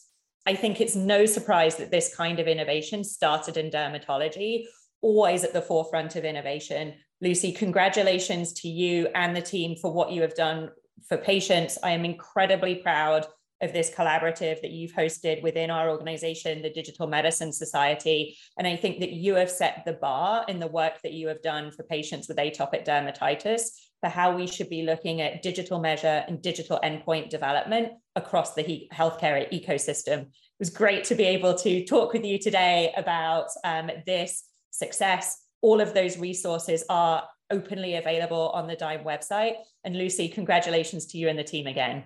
I 0.47 0.55
think 0.55 0.81
it's 0.81 0.97
no 0.97 1.27
surprise 1.27 1.77
that 1.77 1.91
this 1.91 2.15
kind 2.15 2.39
of 2.41 2.49
innovation 2.49 3.05
started 3.05 3.57
in 3.57 3.71
dermatology 3.71 4.65
always 5.03 5.45
at 5.45 5.53
the 5.53 5.63
forefront 5.63 6.17
of 6.17 6.25
innovation. 6.25 6.95
Lucy, 7.21 7.53
congratulations 7.53 8.53
to 8.53 8.69
you 8.69 9.09
and 9.15 9.35
the 9.35 9.43
team 9.43 9.77
for 9.77 9.93
what 9.93 10.13
you 10.13 10.23
have 10.23 10.35
done 10.35 10.71
for 11.09 11.17
patients. 11.17 11.79
I 11.83 11.91
am 11.91 12.05
incredibly 12.05 12.77
proud 12.77 13.27
of 13.63 13.73
this 13.73 13.91
collaborative 13.91 14.63
that 14.63 14.71
you've 14.71 14.93
hosted 14.93 15.43
within 15.43 15.71
our 15.71 15.91
organization, 15.91 16.63
the 16.63 16.73
Digital 16.73 17.07
Medicine 17.07 17.53
Society. 17.53 18.37
And 18.59 18.67
I 18.67 18.77
think 18.77 19.01
that 19.01 19.13
you 19.13 19.35
have 19.35 19.51
set 19.51 19.83
the 19.85 19.93
bar 19.95 20.45
in 20.49 20.59
the 20.59 20.67
work 20.67 21.03
that 21.03 21.13
you 21.13 21.29
have 21.29 21.43
done 21.43 21.71
for 21.71 21.83
patients 21.83 22.27
with 22.27 22.39
atopic 22.39 22.87
dermatitis 22.87 23.71
for 24.01 24.09
how 24.09 24.35
we 24.35 24.47
should 24.47 24.69
be 24.69 24.83
looking 24.83 25.21
at 25.21 25.43
digital 25.43 25.79
measure 25.79 26.25
and 26.27 26.43
digital 26.43 26.79
endpoint 26.83 27.29
development 27.29 27.93
across 28.17 28.55
the 28.55 28.89
healthcare 28.93 29.51
ecosystem. 29.53 30.21
It 30.21 30.59
was 30.59 30.71
great 30.71 31.05
to 31.05 31.15
be 31.15 31.25
able 31.25 31.55
to 31.57 31.85
talk 31.85 32.13
with 32.13 32.25
you 32.25 32.39
today 32.39 32.93
about 32.97 33.49
um, 33.65 33.91
this 34.07 34.45
success. 34.71 35.45
All 35.63 35.81
of 35.81 35.93
those 35.95 36.19
resources 36.19 36.85
are 36.89 37.29
openly 37.51 37.97
available 37.97 38.51
on 38.51 38.67
the 38.67 38.77
DIME 38.77 39.05
website. 39.05 39.57
And 39.85 39.97
Lucy, 39.97 40.29
congratulations 40.29 41.07
to 41.07 41.19
you 41.19 41.29
and 41.29 41.39
the 41.39 41.45
team 41.45 41.67
again. 41.67 42.05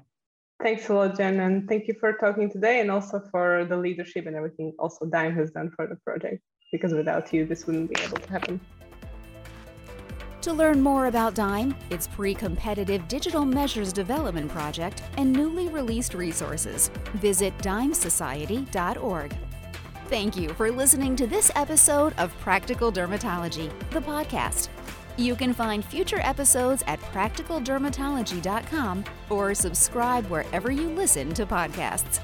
Thanks 0.63 0.89
a 0.89 0.95
lot, 0.95 1.17
Jen, 1.17 1.41
and 1.41 1.69
thank 1.69 1.89
you 1.89 1.95
for 2.01 2.15
talking 2.15 2.49
today 2.51 2.81
and 2.81 2.91
also 2.91 3.21
for 3.31 3.65
the 3.65 3.77
leadership 3.77 4.27
and 4.27 4.37
everything 4.37 4.73
also 4.79 5.05
DIME 5.05 5.35
has 5.35 5.51
done 5.51 5.71
for 5.75 5.87
the 5.87 5.97
project, 5.97 6.43
because 6.73 6.93
without 6.95 7.33
you, 7.33 7.45
this 7.45 7.67
wouldn't 7.67 7.93
be 7.93 8.01
able 8.03 8.17
to 8.17 8.31
happen. 8.31 8.61
To 10.45 10.53
learn 10.53 10.83
more 10.83 11.07
about 11.07 11.35
DIME, 11.35 11.75
its 11.89 12.07
pre 12.07 12.35
competitive 12.35 13.09
digital 13.09 13.47
measures 13.47 13.95
development 13.95 14.51
project, 14.51 15.03
and 15.17 15.33
newly 15.33 15.69
released 15.69 16.13
resources, 16.13 16.91
visit 17.15 17.57
dimesociety.org. 17.61 19.35
Thank 20.09 20.37
you 20.37 20.51
for 20.51 20.71
listening 20.71 21.17
to 21.17 21.27
this 21.27 21.51
episode 21.57 22.13
of 22.19 22.39
Practical 22.41 22.93
Dermatology, 22.93 23.73
the 23.89 24.01
podcast. 24.01 24.69
You 25.17 25.35
can 25.35 25.55
find 25.55 25.83
future 25.83 26.21
episodes 26.21 26.85
at 26.87 27.01
practicaldermatology.com 27.01 29.05
or 29.31 29.55
subscribe 29.55 30.27
wherever 30.27 30.71
you 30.71 30.91
listen 30.91 31.33
to 31.33 31.47
podcasts. 31.47 32.21